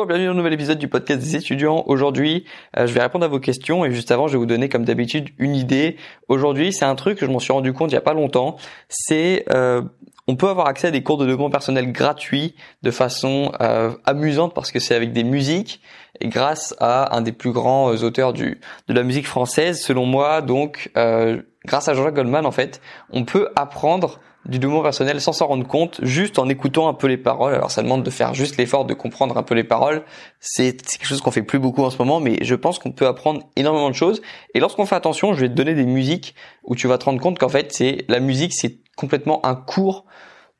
Bonjour, 0.00 0.08
bienvenue 0.08 0.28
dans 0.28 0.32
un 0.32 0.36
nouvel 0.36 0.54
épisode 0.54 0.78
du 0.78 0.88
podcast 0.88 1.20
des 1.20 1.36
étudiants. 1.36 1.84
Aujourd'hui, 1.84 2.46
euh, 2.78 2.86
je 2.86 2.94
vais 2.94 3.02
répondre 3.02 3.26
à 3.26 3.28
vos 3.28 3.38
questions 3.38 3.84
et 3.84 3.92
juste 3.92 4.10
avant, 4.10 4.28
je 4.28 4.32
vais 4.32 4.38
vous 4.38 4.46
donner 4.46 4.70
comme 4.70 4.86
d'habitude 4.86 5.28
une 5.36 5.54
idée. 5.54 5.98
Aujourd'hui, 6.28 6.72
c'est 6.72 6.86
un 6.86 6.94
truc 6.94 7.18
que 7.18 7.26
je 7.26 7.30
m'en 7.30 7.38
suis 7.38 7.52
rendu 7.52 7.74
compte 7.74 7.90
il 7.90 7.96
y 7.96 7.98
a 7.98 8.00
pas 8.00 8.14
longtemps. 8.14 8.56
C'est 8.88 9.44
euh, 9.50 9.82
on 10.26 10.36
peut 10.36 10.48
avoir 10.48 10.68
accès 10.68 10.86
à 10.86 10.90
des 10.90 11.02
cours 11.02 11.18
de 11.18 11.26
développement 11.26 11.50
personnel 11.50 11.92
gratuits 11.92 12.54
de 12.82 12.90
façon 12.90 13.52
euh, 13.60 13.90
amusante 14.06 14.54
parce 14.54 14.72
que 14.72 14.78
c'est 14.78 14.94
avec 14.94 15.12
des 15.12 15.22
musiques 15.22 15.82
et 16.18 16.28
grâce 16.28 16.74
à 16.80 17.14
un 17.14 17.20
des 17.20 17.32
plus 17.32 17.52
grands 17.52 17.90
auteurs 17.90 18.32
du 18.32 18.58
de 18.88 18.94
la 18.94 19.02
musique 19.02 19.26
française, 19.26 19.82
selon 19.82 20.06
moi. 20.06 20.40
Donc, 20.40 20.90
grâce 20.94 21.88
à 21.88 21.92
Jean-Jacques 21.92 22.14
Goldman, 22.14 22.46
en 22.46 22.52
fait, 22.52 22.80
on 23.10 23.26
peut 23.26 23.50
apprendre 23.54 24.18
du 24.46 24.58
développement 24.58 24.82
personnel 24.82 25.20
sans 25.20 25.32
s'en 25.32 25.46
rendre 25.46 25.66
compte, 25.66 26.00
juste 26.02 26.38
en 26.38 26.48
écoutant 26.48 26.88
un 26.88 26.94
peu 26.94 27.06
les 27.06 27.18
paroles. 27.18 27.54
Alors 27.54 27.70
ça 27.70 27.82
demande 27.82 28.02
de 28.02 28.10
faire 28.10 28.34
juste 28.34 28.56
l'effort 28.56 28.84
de 28.84 28.94
comprendre 28.94 29.36
un 29.36 29.42
peu 29.42 29.54
les 29.54 29.64
paroles. 29.64 30.02
C'est 30.40 30.76
quelque 30.76 31.06
chose 31.06 31.20
qu'on 31.20 31.30
fait 31.30 31.42
plus 31.42 31.58
beaucoup 31.58 31.84
en 31.84 31.90
ce 31.90 31.98
moment, 31.98 32.20
mais 32.20 32.38
je 32.42 32.54
pense 32.54 32.78
qu'on 32.78 32.92
peut 32.92 33.06
apprendre 33.06 33.42
énormément 33.56 33.90
de 33.90 33.94
choses. 33.94 34.22
Et 34.54 34.60
lorsqu'on 34.60 34.86
fait 34.86 34.96
attention, 34.96 35.34
je 35.34 35.40
vais 35.40 35.48
te 35.48 35.54
donner 35.54 35.74
des 35.74 35.84
musiques 35.84 36.34
où 36.64 36.74
tu 36.74 36.88
vas 36.88 36.98
te 36.98 37.04
rendre 37.04 37.20
compte 37.20 37.38
qu'en 37.38 37.48
fait, 37.48 37.72
c'est 37.72 38.04
la 38.08 38.20
musique, 38.20 38.54
c'est 38.54 38.78
complètement 38.96 39.44
un 39.44 39.54
cours 39.54 40.06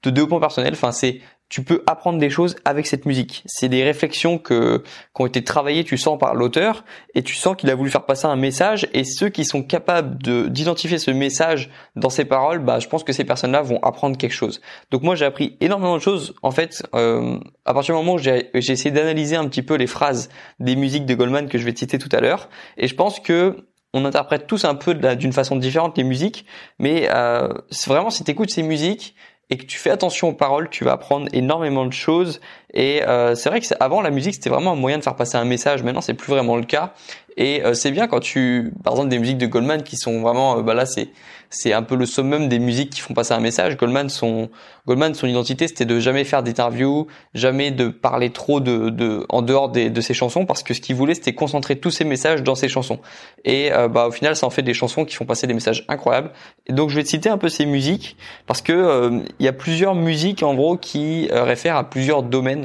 de 0.02 0.10
développement 0.10 0.40
personnel. 0.40 0.72
Enfin, 0.74 0.92
c'est 0.92 1.20
tu 1.50 1.64
peux 1.64 1.82
apprendre 1.86 2.18
des 2.18 2.30
choses 2.30 2.54
avec 2.64 2.86
cette 2.86 3.04
musique. 3.06 3.42
C'est 3.44 3.68
des 3.68 3.82
réflexions 3.82 4.38
que, 4.38 4.78
qui 5.14 5.22
ont 5.22 5.26
été 5.26 5.42
travaillées, 5.42 5.82
tu 5.82 5.98
sens, 5.98 6.16
par 6.16 6.34
l'auteur, 6.34 6.84
et 7.14 7.22
tu 7.22 7.34
sens 7.34 7.56
qu'il 7.56 7.68
a 7.70 7.74
voulu 7.74 7.90
faire 7.90 8.06
passer 8.06 8.26
un 8.26 8.36
message, 8.36 8.88
et 8.94 9.02
ceux 9.02 9.28
qui 9.28 9.44
sont 9.44 9.64
capables 9.64 10.22
de, 10.22 10.46
d'identifier 10.46 10.98
ce 10.98 11.10
message 11.10 11.68
dans 11.96 12.08
ses 12.08 12.24
paroles, 12.24 12.60
bah, 12.60 12.78
je 12.78 12.86
pense 12.86 13.02
que 13.02 13.12
ces 13.12 13.24
personnes-là 13.24 13.62
vont 13.62 13.82
apprendre 13.82 14.16
quelque 14.16 14.32
chose. 14.32 14.60
Donc 14.92 15.02
moi, 15.02 15.16
j'ai 15.16 15.24
appris 15.24 15.56
énormément 15.60 15.96
de 15.96 16.02
choses, 16.02 16.34
en 16.42 16.52
fait, 16.52 16.84
euh, 16.94 17.36
à 17.64 17.74
partir 17.74 17.96
du 17.96 18.00
moment 18.00 18.14
où 18.14 18.18
j'ai, 18.18 18.48
essayé 18.54 18.92
d'analyser 18.92 19.34
un 19.34 19.48
petit 19.48 19.62
peu 19.62 19.74
les 19.74 19.88
phrases 19.88 20.30
des 20.60 20.76
musiques 20.76 21.04
de 21.04 21.14
Goldman 21.14 21.48
que 21.48 21.58
je 21.58 21.64
vais 21.64 21.74
citer 21.74 21.98
tout 21.98 22.10
à 22.12 22.20
l'heure, 22.20 22.48
et 22.76 22.86
je 22.86 22.94
pense 22.94 23.18
que 23.18 23.56
on 23.92 24.04
interprète 24.04 24.46
tous 24.46 24.64
un 24.64 24.76
peu 24.76 24.94
d'une 24.94 25.32
façon 25.32 25.56
différente 25.56 25.98
les 25.98 26.04
musiques, 26.04 26.46
mais 26.78 27.08
euh, 27.10 27.48
vraiment 27.88 28.10
si 28.10 28.22
tu 28.22 28.36
ces 28.46 28.62
musiques, 28.62 29.16
et 29.50 29.56
que 29.56 29.64
tu 29.64 29.78
fais 29.78 29.90
attention 29.90 30.28
aux 30.28 30.32
paroles, 30.32 30.68
tu 30.70 30.84
vas 30.84 30.92
apprendre 30.92 31.28
énormément 31.32 31.84
de 31.84 31.92
choses. 31.92 32.40
Et 32.72 33.02
euh, 33.02 33.34
c'est 33.34 33.48
vrai 33.48 33.60
que 33.60 33.66
avant 33.80 34.00
la 34.00 34.10
musique 34.10 34.34
c'était 34.34 34.50
vraiment 34.50 34.72
un 34.72 34.76
moyen 34.76 34.98
de 34.98 35.02
faire 35.02 35.16
passer 35.16 35.36
un 35.36 35.44
message. 35.44 35.82
Maintenant 35.82 36.00
c'est 36.00 36.14
plus 36.14 36.30
vraiment 36.30 36.56
le 36.56 36.64
cas. 36.64 36.92
Et 37.36 37.64
euh, 37.64 37.74
c'est 37.74 37.90
bien 37.90 38.06
quand 38.06 38.20
tu, 38.20 38.72
par 38.82 38.92
exemple, 38.94 39.08
des 39.08 39.18
musiques 39.18 39.38
de 39.38 39.46
Goldman 39.46 39.82
qui 39.82 39.96
sont 39.96 40.20
vraiment, 40.20 40.58
euh, 40.58 40.62
bah 40.62 40.74
là 40.74 40.86
c'est 40.86 41.08
c'est 41.52 41.72
un 41.72 41.82
peu 41.82 41.96
le 41.96 42.06
summum 42.06 42.48
des 42.48 42.60
musiques 42.60 42.90
qui 42.90 43.00
font 43.00 43.12
passer 43.12 43.34
un 43.34 43.40
message. 43.40 43.76
Goldman 43.76 44.08
son 44.08 44.50
Goldman 44.86 45.14
son 45.14 45.26
identité 45.26 45.66
c'était 45.66 45.84
de 45.84 45.98
jamais 45.98 46.22
faire 46.24 46.44
d'interviews, 46.44 47.08
jamais 47.34 47.72
de 47.72 47.88
parler 47.88 48.30
trop 48.30 48.60
de, 48.60 48.90
de 48.90 49.26
en 49.28 49.42
dehors 49.42 49.68
des, 49.68 49.90
de 49.90 50.00
ses 50.00 50.14
chansons 50.14 50.46
parce 50.46 50.62
que 50.62 50.74
ce 50.74 50.80
qu'il 50.80 50.94
voulait 50.94 51.14
c'était 51.14 51.32
concentrer 51.32 51.76
tous 51.76 51.90
ses 51.90 52.04
messages 52.04 52.44
dans 52.44 52.54
ses 52.54 52.68
chansons. 52.68 53.00
Et 53.44 53.72
euh, 53.72 53.88
bah 53.88 54.06
au 54.06 54.12
final 54.12 54.36
ça 54.36 54.46
en 54.46 54.50
fait 54.50 54.62
des 54.62 54.74
chansons 54.74 55.04
qui 55.04 55.16
font 55.16 55.24
passer 55.24 55.48
des 55.48 55.54
messages 55.54 55.84
incroyables. 55.88 56.30
Et 56.68 56.72
donc 56.72 56.90
je 56.90 56.96
vais 56.96 57.02
te 57.02 57.08
citer 57.08 57.28
un 57.30 57.38
peu 57.38 57.48
ces 57.48 57.66
musiques 57.66 58.16
parce 58.46 58.62
que 58.62 59.22
il 59.40 59.44
y 59.44 59.48
a 59.48 59.52
plusieurs 59.52 59.96
musiques 59.96 60.44
en 60.44 60.54
gros 60.54 60.76
qui 60.76 61.28
réfèrent 61.32 61.76
à 61.76 61.88
plusieurs 61.88 62.22
domaines 62.22 62.59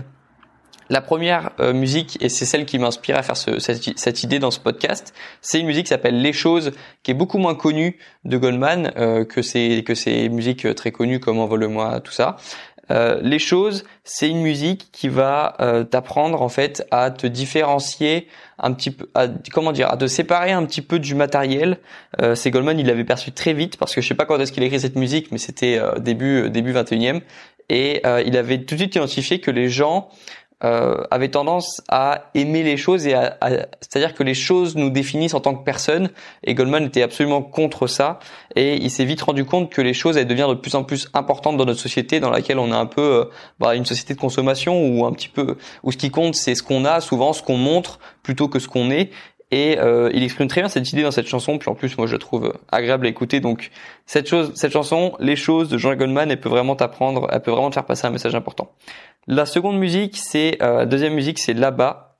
la 0.89 1.01
première 1.01 1.51
euh, 1.59 1.73
musique, 1.73 2.17
et 2.21 2.29
c'est 2.29 2.45
celle 2.45 2.65
qui 2.65 2.77
m'inspire 2.77 3.17
à 3.17 3.23
faire 3.23 3.37
ce, 3.37 3.59
cette, 3.59 4.23
idée 4.23 4.39
dans 4.39 4.51
ce 4.51 4.59
podcast, 4.59 5.13
c'est 5.41 5.59
une 5.59 5.67
musique 5.67 5.85
qui 5.85 5.89
s'appelle 5.89 6.21
Les 6.21 6.33
Choses, 6.33 6.71
qui 7.03 7.11
est 7.11 7.15
beaucoup 7.15 7.37
moins 7.37 7.55
connue 7.55 7.97
de 8.23 8.37
Goldman 8.37 8.91
euh, 8.97 9.25
que 9.25 9.41
ces 9.41 9.83
que 9.83 9.95
ces 9.95 10.29
musiques 10.29 10.73
très 10.75 10.91
connues 10.91 11.19
comme 11.19 11.39
Envole-moi, 11.39 11.99
tout 12.01 12.11
ça. 12.11 12.37
Euh, 12.91 13.19
les 13.23 13.39
choses, 13.39 13.83
c'est 14.03 14.29
une 14.29 14.41
musique 14.41 14.89
qui 14.91 15.09
va 15.09 15.57
t'apprendre 15.89 16.43
en 16.43 16.49
fait 16.49 16.85
à 16.91 17.09
te 17.09 17.25
différencier 17.25 18.27
un 18.59 18.73
petit 18.73 18.91
peu, 18.91 19.09
à, 19.15 19.27
comment 19.51 19.71
dire, 19.71 19.89
à 19.89 19.97
te 19.97 20.05
séparer 20.05 20.51
un 20.51 20.63
petit 20.65 20.83
peu 20.83 20.99
du 20.99 21.15
matériel. 21.15 21.79
c'est 22.35 22.51
Goldman, 22.51 22.79
il 22.79 22.85
l'avait 22.85 23.03
perçu 23.03 23.31
très 23.31 23.53
vite 23.53 23.77
parce 23.77 23.95
que 23.95 24.01
je 24.01 24.07
sais 24.07 24.13
pas 24.13 24.25
quand 24.25 24.39
est-ce 24.39 24.51
qu'il 24.51 24.61
a 24.61 24.67
écrit 24.67 24.79
cette 24.79 24.97
musique, 24.97 25.31
mais 25.31 25.39
c'était 25.39 25.81
début 25.97 26.51
début 26.51 26.73
21e 26.73 27.21
et 27.69 28.03
il 28.23 28.37
avait 28.37 28.59
tout 28.59 28.75
de 28.75 28.81
suite 28.81 28.95
identifié 28.95 29.39
que 29.39 29.49
les 29.49 29.67
gens 29.67 30.09
euh, 30.65 31.03
avait 31.11 31.29
tendance 31.29 31.83
à 31.89 32.31
aimer 32.33 32.63
les 32.63 32.75
choses 32.75 33.05
et 33.05 33.13
à, 33.13 33.37
c'est-à-dire 33.81 34.15
que 34.15 34.23
les 34.23 34.33
choses 34.33 34.75
nous 34.75 34.89
définissent 34.89 35.35
en 35.35 35.39
tant 35.39 35.53
que 35.53 35.63
personne 35.63 36.09
et 36.43 36.55
Goldman 36.55 36.85
était 36.85 37.03
absolument 37.03 37.43
contre 37.43 37.85
ça 37.85 38.17
et 38.55 38.75
il 38.75 38.89
s'est 38.89 39.05
vite 39.05 39.21
rendu 39.21 39.45
compte 39.45 39.71
que 39.71 39.81
les 39.81 39.93
choses 39.93 40.17
allaient 40.17 40.25
devenir 40.25 40.49
de 40.49 40.55
plus 40.55 40.73
en 40.73 40.83
plus 40.83 41.07
importantes 41.13 41.57
dans 41.57 41.65
notre 41.65 41.79
société 41.79 42.19
dans 42.19 42.31
laquelle 42.31 42.57
on 42.57 42.71
a 42.71 42.77
un 42.77 42.87
peu 42.87 43.01
euh, 43.01 43.25
bah, 43.59 43.75
une 43.75 43.85
société 43.85 44.15
de 44.15 44.19
consommation 44.19 44.87
où 44.87 45.05
un 45.05 45.11
petit 45.11 45.29
peu 45.29 45.55
où 45.83 45.91
ce 45.91 45.97
qui 45.97 46.09
compte 46.09 46.33
c'est 46.33 46.55
ce 46.55 46.63
qu'on 46.63 46.83
a 46.83 46.99
souvent 46.99 47.31
ce 47.31 47.43
qu'on 47.43 47.57
montre 47.57 47.99
plutôt 48.23 48.47
que 48.47 48.57
ce 48.57 48.67
qu'on 48.67 48.89
est. 48.89 49.11
Et 49.51 49.77
euh, 49.77 50.09
il 50.11 50.23
exprime 50.23 50.47
très 50.47 50.61
bien 50.61 50.69
cette 50.69 50.91
idée 50.91 51.03
dans 51.03 51.11
cette 51.11 51.27
chanson 51.27 51.59
puis 51.59 51.69
en 51.69 51.75
plus 51.75 51.95
moi 51.99 52.07
je 52.07 52.13
la 52.13 52.19
trouve 52.19 52.53
agréable 52.71 53.05
à 53.05 53.09
écouter. 53.09 53.39
Donc 53.39 53.69
cette 54.07 54.27
chose 54.27 54.51
cette 54.55 54.71
chanson 54.71 55.13
les 55.19 55.35
choses 55.35 55.69
de 55.69 55.77
Jean 55.77 55.93
Goldman 55.95 56.31
elle 56.31 56.39
peut 56.39 56.49
vraiment 56.49 56.75
t'apprendre 56.75 57.27
elle 57.31 57.41
peut 57.41 57.51
vraiment 57.51 57.69
te 57.69 57.75
faire 57.75 57.85
passer 57.85 58.07
un 58.07 58.09
message 58.09 58.33
important 58.33 58.71
la 59.27 59.45
seconde 59.45 59.77
musique, 59.79 60.17
c'est 60.17 60.61
euh, 60.61 60.85
deuxième 60.85 61.13
musique, 61.13 61.39
c'est 61.39 61.53
là-bas 61.53 62.14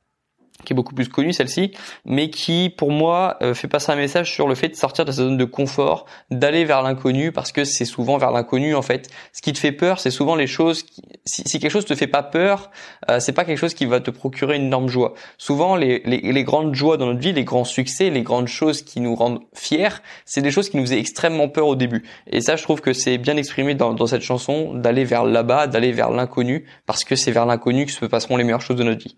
qui 0.64 0.74
est 0.74 0.76
beaucoup 0.76 0.96
plus 0.96 1.10
connue 1.10 1.34
celle-ci, 1.34 1.72
mais 2.06 2.30
qui 2.30 2.74
pour 2.76 2.92
moi 2.92 3.38
euh, 3.42 3.54
fait 3.54 3.68
passer 3.68 3.92
un 3.92 3.96
message 3.96 4.32
sur 4.32 4.48
le 4.48 4.56
fait 4.56 4.70
de 4.70 4.76
sortir 4.76 5.06
de 5.06 5.12
sa 5.12 5.24
zone 5.24 5.38
de 5.38 5.46
confort, 5.46 6.06
d'aller 6.32 6.66
vers 6.66 6.82
l'inconnu, 6.82 7.32
parce 7.32 7.52
que 7.52 7.66
c'est 7.66 7.86
souvent 7.86 8.18
vers 8.18 8.32
l'inconnu 8.32 8.76
en 8.76 8.82
fait. 8.82 9.10
Ce 9.34 9.42
qui 9.42 9.54
te 9.54 9.60
fait 9.60 9.72
peur, 9.72 10.00
c'est 10.00 10.12
souvent 10.12 10.36
les 10.36 10.48
choses. 10.48 10.84
Qui, 10.84 11.02
si, 11.26 11.44
si, 11.46 11.60
quelque 11.60 11.72
chose 11.72 11.86
te 11.86 11.96
fait 11.96 12.08
pas 12.08 12.24
peur, 12.24 12.72
euh, 13.10 13.20
c'est 13.20 13.34
pas 13.34 13.46
quelque 13.46 13.58
chose 13.58 13.74
qui 13.74 13.86
va 13.86 14.00
te 14.00 14.12
procurer 14.12 14.56
une 14.56 14.64
énorme 14.64 14.88
joie. 14.88 15.14
Souvent, 15.38 15.76
les, 15.76 16.02
les, 16.06 16.20
les, 16.20 16.44
grandes 16.44 16.74
joies 16.74 16.98
dans 16.98 17.08
notre 17.08 17.20
vie, 17.20 17.34
les 17.34 17.44
grands 17.44 17.64
succès, 17.64 18.10
les 18.10 18.22
grandes 18.22 18.48
choses 18.48 18.82
qui 18.82 19.02
nous 19.02 19.16
rendent 19.16 19.42
fiers, 19.54 19.90
c'est 20.26 20.42
des 20.42 20.52
choses 20.52 20.70
qui 20.70 20.78
nous 20.78 20.84
faisaient 20.84 21.00
extrêmement 21.00 21.50
peur 21.50 21.68
au 21.68 21.76
début. 21.76 22.04
Et 22.28 22.42
ça, 22.42 22.56
je 22.56 22.64
trouve 22.64 22.82
que 22.82 22.94
c'est 22.94 23.18
bien 23.18 23.38
exprimé 23.38 23.76
dans, 23.76 23.94
dans 23.94 24.08
cette 24.08 24.22
chanson, 24.22 24.74
d'aller 24.74 25.04
vers 25.04 25.26
là-bas, 25.26 25.68
d'aller 25.68 25.92
vers 25.92 26.12
l'inconnu, 26.12 26.66
parce 26.86 27.04
que 27.04 27.16
c'est 27.16 27.32
vers 27.32 27.46
l'inconnu 27.46 27.86
que 27.86 27.92
se 27.92 28.06
passeront 28.06 28.38
les 28.38 28.44
meilleures 28.44 28.62
choses 28.62 28.78
de 28.78 28.84
notre 28.84 29.04
vie. 29.04 29.16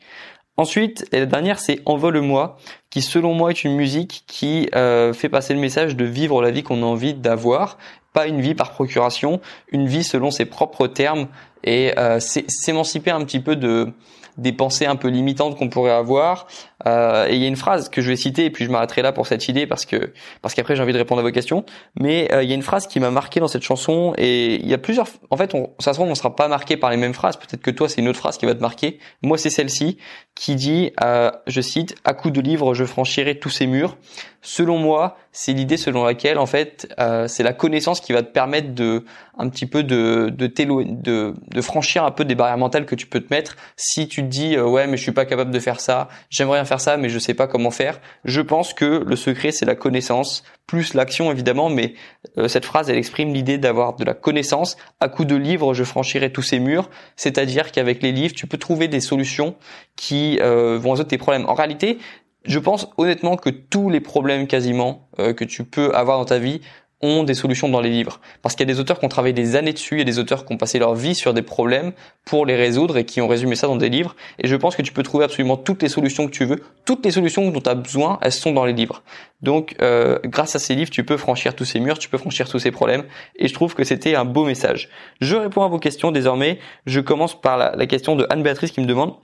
Ensuite, 0.58 1.08
et 1.12 1.20
la 1.20 1.28
dernière, 1.28 1.60
c'est 1.60 1.82
Envole-moi, 1.86 2.58
qui 2.90 3.04
selon 3.04 3.34
moi 3.34 3.52
est 3.52 3.64
une 3.64 3.76
musique 3.76 4.24
qui 4.26 4.68
euh, 4.76 5.14
fait 5.14 5.30
passer 5.30 5.54
le 5.54 5.60
message 5.60 5.96
de 5.96 6.04
vivre 6.04 6.42
la 6.42 6.50
vie 6.50 6.64
qu'on 6.64 6.82
a 6.82 6.86
envie 6.86 7.14
d'avoir, 7.14 7.78
pas 8.12 8.26
une 8.26 8.42
vie 8.42 8.56
par 8.56 8.72
procuration, 8.72 9.40
une 9.72 9.88
vie 9.88 10.04
selon 10.04 10.32
ses 10.32 10.46
propres 10.46 10.88
termes, 10.88 11.28
et 11.64 11.94
euh, 12.00 12.20
s'émanciper 12.20 13.12
un 13.12 13.24
petit 13.24 13.40
peu 13.40 13.56
de 13.56 13.94
des 14.38 14.54
pensées 14.54 14.86
un 14.86 14.96
peu 14.96 15.08
limitantes 15.08 15.58
qu'on 15.58 15.70
pourrait 15.70 15.92
avoir. 15.92 16.48
Euh, 16.86 17.28
et 17.28 17.36
il 17.36 17.42
y 17.42 17.46
a 17.46 17.48
une 17.48 17.56
phrase 17.56 17.90
que 17.90 18.02
je 18.02 18.10
vais 18.10 18.16
citer 18.16 18.46
et 18.46 18.52
puis 18.52 18.66
je 18.66 18.72
m'arrêterai 18.72 19.02
là 19.02 19.12
pour 19.12 19.26
cette 19.26 19.48
idée 19.48 19.66
parce 19.66 19.86
que 19.86 20.14
parce 20.42 20.54
qu'après 20.54 20.76
j'ai 20.76 20.84
envie 20.84 20.94
de 20.94 20.98
répondre 20.98 21.20
à 21.20 21.24
vos 21.24 21.32
questions. 21.32 21.66
Mais 22.00 22.32
euh, 22.32 22.44
il 22.44 22.50
y 22.50 22.52
a 22.52 22.56
une 22.56 22.62
phrase 22.62 22.88
qui 22.88 23.00
m'a 23.00 23.12
marqué 23.12 23.40
dans 23.40 23.48
cette 23.48 23.64
chanson 23.64 24.14
et 24.18 24.56
il 24.56 24.68
y 24.68 24.74
a 24.74 24.78
plusieurs. 24.78 25.08
En 25.32 25.38
fait, 25.38 25.56
on, 25.56 25.72
ça 25.80 25.94
se 25.94 25.98
trouve 25.98 26.10
on 26.10 26.16
sera 26.16 26.36
pas 26.36 26.48
marqué 26.48 26.78
par 26.78 26.92
les 26.92 26.98
mêmes 26.98 27.14
phrases. 27.14 27.38
Peut-être 27.38 27.62
que 27.62 27.72
toi 27.72 27.90
c'est 27.90 28.02
une 28.02 28.08
autre 28.08 28.20
phrase 28.20 28.38
qui 28.38 28.46
va 28.46 28.54
te 28.54 28.62
marquer. 28.62 29.00
Moi 29.24 29.38
c'est 29.38 29.50
celle-ci 29.50 29.98
qui 30.38 30.56
dit, 30.56 30.92
euh, 31.04 31.32
je 31.48 31.62
cite, 31.62 31.96
à 32.04 32.14
coup 32.14 32.30
de 32.30 32.40
livre 32.42 32.74
je 32.74 32.86
franchirai 32.86 33.40
tous 33.40 33.50
ces 33.50 33.66
murs. 33.66 33.98
Selon 34.44 34.78
moi, 34.78 35.18
c'est 35.32 35.52
l'idée 35.52 35.78
selon 35.78 36.06
laquelle 36.06 36.38
en 36.38 36.46
fait 36.46 36.88
euh, 37.00 37.28
c'est 37.28 37.44
la 37.44 37.54
connaissance 37.54 38.00
qui 38.00 38.14
va 38.14 38.22
te 38.22 38.32
permettre 38.32 38.74
de 38.74 39.04
un 39.38 39.50
petit 39.50 39.66
peu 39.66 39.84
de 39.84 40.30
de, 40.30 40.48
de 40.48 41.34
de 41.48 41.62
franchir 41.62 42.06
un 42.06 42.12
peu 42.12 42.24
des 42.24 42.36
barrières 42.36 42.58
mentales 42.58 42.86
que 42.86 42.96
tu 42.96 43.08
peux 43.08 43.20
te 43.20 43.34
mettre 43.34 43.58
si 43.76 44.08
tu 44.08 44.22
te 44.22 44.28
dis 44.28 44.56
euh, 44.56 44.66
ouais 44.66 44.88
mais 44.88 44.96
je 44.96 45.02
suis 45.02 45.12
pas 45.12 45.26
capable 45.26 45.52
de 45.52 45.60
faire 45.60 45.80
ça, 45.80 46.08
j'aimerais 46.30 46.60
bien 46.60 46.66
faire 46.66 46.82
ça 46.82 46.98
mais 46.98 47.10
je 47.10 47.20
sais 47.20 47.34
pas 47.34 47.48
comment 47.48 47.72
faire. 47.72 48.00
Je 48.24 48.42
pense 48.42 48.74
que 48.74 49.04
le 49.06 49.16
secret 49.16 49.52
c'est 49.52 49.66
la 49.66 49.76
connaissance 49.76 50.44
plus 50.68 50.94
l'action 50.94 51.32
évidemment, 51.32 51.70
mais 51.70 51.94
euh, 52.38 52.48
cette 52.48 52.66
phrase 52.66 52.90
elle 52.90 52.98
exprime 52.98 53.34
l'idée 53.34 53.58
d'avoir 53.58 53.96
de 53.96 54.04
la 54.04 54.14
connaissance. 54.14 54.78
À 55.00 55.08
coup 55.08 55.26
de 55.26 55.36
livres, 55.36 55.74
je 55.74 55.84
franchirai 55.84 56.32
tous 56.32 56.42
ces 56.42 56.60
murs, 56.60 56.90
c'est-à-dire 57.16 57.72
qu'avec 57.72 58.04
les 58.04 58.12
livres, 58.12 58.36
tu 58.36 58.46
peux 58.48 58.58
trouver 58.58 58.90
des 58.90 59.00
solutions 59.00 59.56
qui 59.96 60.38
euh, 60.42 60.78
vont 60.78 60.92
résoudre 60.92 61.10
tes 61.10 61.18
problèmes. 61.18 61.46
En 61.48 61.54
réalité, 61.54 61.98
je 62.44 62.60
pense 62.60 62.90
honnêtement 62.98 63.38
que 63.38 63.50
tous 63.50 63.90
les 63.90 64.02
problèmes 64.02 64.46
quasiment 64.46 65.10
euh, 65.20 65.34
que 65.34 65.46
tu 65.46 65.64
peux 65.64 65.94
avoir 65.96 66.18
dans 66.20 66.26
ta 66.26 66.40
vie 66.40 66.62
ont 67.02 67.24
des 67.24 67.36
solutions 67.36 67.70
dans 67.70 67.80
les 67.80 67.90
livres. 67.90 68.20
Parce 68.42 68.56
qu'il 68.56 68.68
y 68.68 68.72
a 68.72 68.74
des 68.74 68.80
auteurs 68.80 69.00
qui 69.00 69.06
ont 69.06 69.10
travaillé 69.10 69.34
des 69.34 69.56
années 69.56 69.74
dessus, 69.74 69.96
il 69.96 70.00
y 70.00 70.02
a 70.02 70.06
des 70.06 70.18
auteurs 70.18 70.46
qui 70.46 70.54
ont 70.54 70.58
passé 70.58 70.80
leur 70.80 70.96
vie 70.96 71.14
sur 71.14 71.34
des 71.34 71.44
problèmes 71.44 71.94
pour 72.26 72.46
les 72.46 72.56
résoudre 72.56 72.98
et 72.98 73.06
qui 73.06 73.22
ont 73.22 73.28
résumé 73.28 73.56
ça 73.56 73.68
dans 73.68 73.76
des 73.76 73.90
livres. 73.90 74.16
Et 74.40 74.48
je 74.48 74.56
pense 74.56 74.76
que 74.76 74.82
tu 74.82 74.92
peux 74.92 75.04
trouver 75.04 75.26
absolument 75.26 75.58
toutes 75.58 75.84
les 75.84 75.90
solutions 75.90 76.26
que 76.26 76.32
tu 76.32 76.46
veux. 76.46 76.64
Toutes 76.86 77.06
les 77.06 77.12
solutions 77.12 77.50
dont 77.52 77.62
tu 77.62 77.70
as 77.70 77.76
besoin, 77.76 78.18
elles 78.22 78.32
sont 78.32 78.52
dans 78.52 78.66
les 78.66 78.74
livres. 78.74 79.04
Donc 79.42 79.76
euh, 79.82 80.18
grâce 80.26 80.56
à 80.56 80.60
ces 80.60 80.74
livres, 80.74 80.90
tu 80.90 81.04
peux 81.04 81.18
franchir 81.18 81.56
tous 81.56 81.66
ces 81.66 81.80
murs, 81.80 82.00
tu 82.00 82.10
peux 82.10 82.18
franchir 82.18 82.50
tous 82.50 82.60
ces 82.60 82.72
problèmes. 82.72 83.04
Et 83.36 83.48
je 83.48 83.54
trouve 83.54 83.76
que 83.76 83.84
c'était 83.84 84.16
un 84.16 84.26
beau 84.26 84.46
message. 84.46 84.90
Je 85.22 85.36
réponds 85.36 85.64
à 85.64 85.68
vos 85.68 85.80
questions 85.80 86.12
désormais. 86.12 86.58
Je 86.88 87.00
commence 87.00 87.40
par 87.40 87.58
la, 87.58 87.88
question 87.88 88.16
de 88.16 88.26
Anne-Béatrice 88.30 88.72
qui 88.72 88.82
me 88.82 88.86
demande 88.86 89.16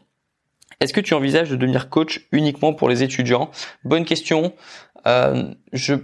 est-ce 0.79 0.93
que 0.93 1.01
tu 1.01 1.13
envisages 1.13 1.49
de 1.49 1.55
devenir 1.55 1.89
coach 1.89 2.27
uniquement 2.31 2.73
pour 2.73 2.89
les 2.89 3.03
étudiants? 3.03 3.51
Bonne 3.85 4.05
question. 4.05 4.53
Euh, 5.05 5.43
je 5.71 5.95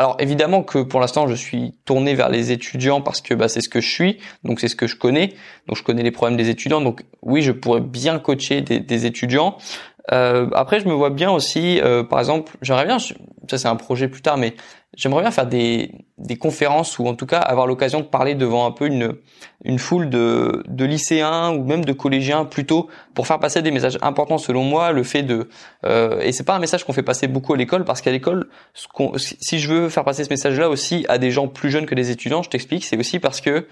alors 0.00 0.16
évidemment 0.18 0.62
que 0.62 0.78
pour 0.78 0.98
l'instant 0.98 1.28
je 1.28 1.34
suis 1.34 1.74
tourné 1.84 2.14
vers 2.14 2.30
les 2.30 2.52
étudiants 2.52 3.02
parce 3.02 3.20
que 3.20 3.34
bah, 3.34 3.48
c'est 3.48 3.60
ce 3.60 3.68
que 3.68 3.82
je 3.82 3.90
suis, 3.90 4.18
donc 4.44 4.58
c'est 4.58 4.68
ce 4.68 4.74
que 4.74 4.86
je 4.86 4.96
connais, 4.96 5.34
donc 5.66 5.76
je 5.76 5.82
connais 5.82 6.02
les 6.02 6.10
problèmes 6.10 6.38
des 6.38 6.48
étudiants, 6.48 6.80
donc 6.80 7.02
oui 7.20 7.42
je 7.42 7.52
pourrais 7.52 7.82
bien 7.82 8.18
coacher 8.18 8.62
des, 8.62 9.04
étudiants. 9.04 9.58
Euh, 10.10 10.48
après 10.54 10.80
je 10.80 10.88
me 10.88 10.94
vois 10.94 11.10
bien 11.10 11.30
aussi, 11.30 11.82
euh, 11.82 12.02
par 12.02 12.18
exemple, 12.18 12.56
j'aimerais 12.62 12.86
bien, 12.86 12.96
ça 13.50 13.58
c'est 13.58 13.68
un 13.68 13.76
projet 13.76 14.08
plus 14.08 14.22
tard, 14.22 14.36
mais 14.36 14.54
j'aimerais 14.96 15.22
bien 15.22 15.30
faire 15.30 15.46
des, 15.46 15.92
des 16.18 16.36
conférences 16.36 16.98
ou 16.98 17.06
en 17.06 17.14
tout 17.14 17.26
cas 17.26 17.38
avoir 17.38 17.66
l'occasion 17.66 18.00
de 18.00 18.06
parler 18.06 18.34
devant 18.34 18.66
un 18.66 18.72
peu 18.72 18.86
une, 18.86 19.14
une 19.64 19.78
foule 19.78 20.10
de, 20.10 20.62
de 20.68 20.84
lycéens 20.84 21.50
ou 21.50 21.64
même 21.64 21.84
de 21.84 21.92
collégiens 21.92 22.44
plutôt 22.44 22.88
pour 23.14 23.26
faire 23.26 23.38
passer 23.38 23.62
des 23.62 23.70
messages 23.70 23.98
importants 24.02 24.38
selon 24.38 24.64
moi. 24.64 24.92
Le 24.92 25.02
fait 25.02 25.22
de 25.22 25.48
euh, 25.84 26.20
et 26.20 26.32
c'est 26.32 26.44
pas 26.44 26.54
un 26.54 26.58
message 26.58 26.84
qu'on 26.84 26.92
fait 26.92 27.02
passer 27.02 27.28
beaucoup 27.28 27.54
à 27.54 27.56
l'école 27.56 27.84
parce 27.84 28.00
qu'à 28.00 28.10
l'école 28.10 28.48
si 29.16 29.60
je 29.60 29.72
veux 29.72 29.88
faire 29.88 30.04
passer 30.04 30.24
ce 30.24 30.30
message 30.30 30.58
là 30.58 30.68
aussi 30.68 31.04
à 31.08 31.18
des 31.18 31.30
gens 31.30 31.48
plus 31.48 31.70
jeunes 31.70 31.86
que 31.86 31.94
des 31.94 32.10
étudiants 32.10 32.42
je 32.42 32.50
t'explique 32.50 32.84
c'est 32.84 32.98
aussi 32.98 33.18
parce 33.18 33.40
que 33.40 33.66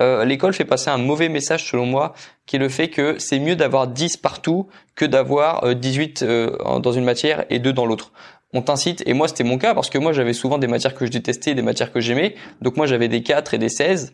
euh, 0.00 0.24
l'école 0.24 0.54
fait 0.54 0.64
passer 0.64 0.88
un 0.88 0.98
mauvais 0.98 1.28
message 1.28 1.68
selon 1.68 1.84
moi 1.84 2.14
qui 2.46 2.56
est 2.56 2.58
le 2.60 2.68
fait 2.68 2.88
que 2.88 3.18
c'est 3.18 3.40
mieux 3.40 3.56
d'avoir 3.56 3.88
10 3.88 4.18
partout 4.18 4.68
que 4.94 5.04
d'avoir 5.04 5.74
18 5.74 6.22
euh, 6.22 6.56
euh, 6.60 6.78
dans 6.78 6.92
une 6.92 7.04
matière 7.04 7.44
et 7.50 7.58
2 7.58 7.72
dans 7.72 7.86
l'autre 7.86 8.12
on 8.52 8.62
t'incite, 8.62 9.02
et 9.06 9.12
moi 9.12 9.28
c'était 9.28 9.44
mon 9.44 9.58
cas, 9.58 9.74
parce 9.74 9.90
que 9.90 9.98
moi 9.98 10.12
j'avais 10.12 10.32
souvent 10.32 10.58
des 10.58 10.66
matières 10.66 10.94
que 10.94 11.06
je 11.06 11.10
détestais, 11.10 11.54
des 11.54 11.62
matières 11.62 11.92
que 11.92 12.00
j'aimais, 12.00 12.34
donc 12.60 12.76
moi 12.76 12.86
j'avais 12.86 13.08
des 13.08 13.22
4 13.22 13.54
et 13.54 13.58
des 13.58 13.68
16, 13.68 14.12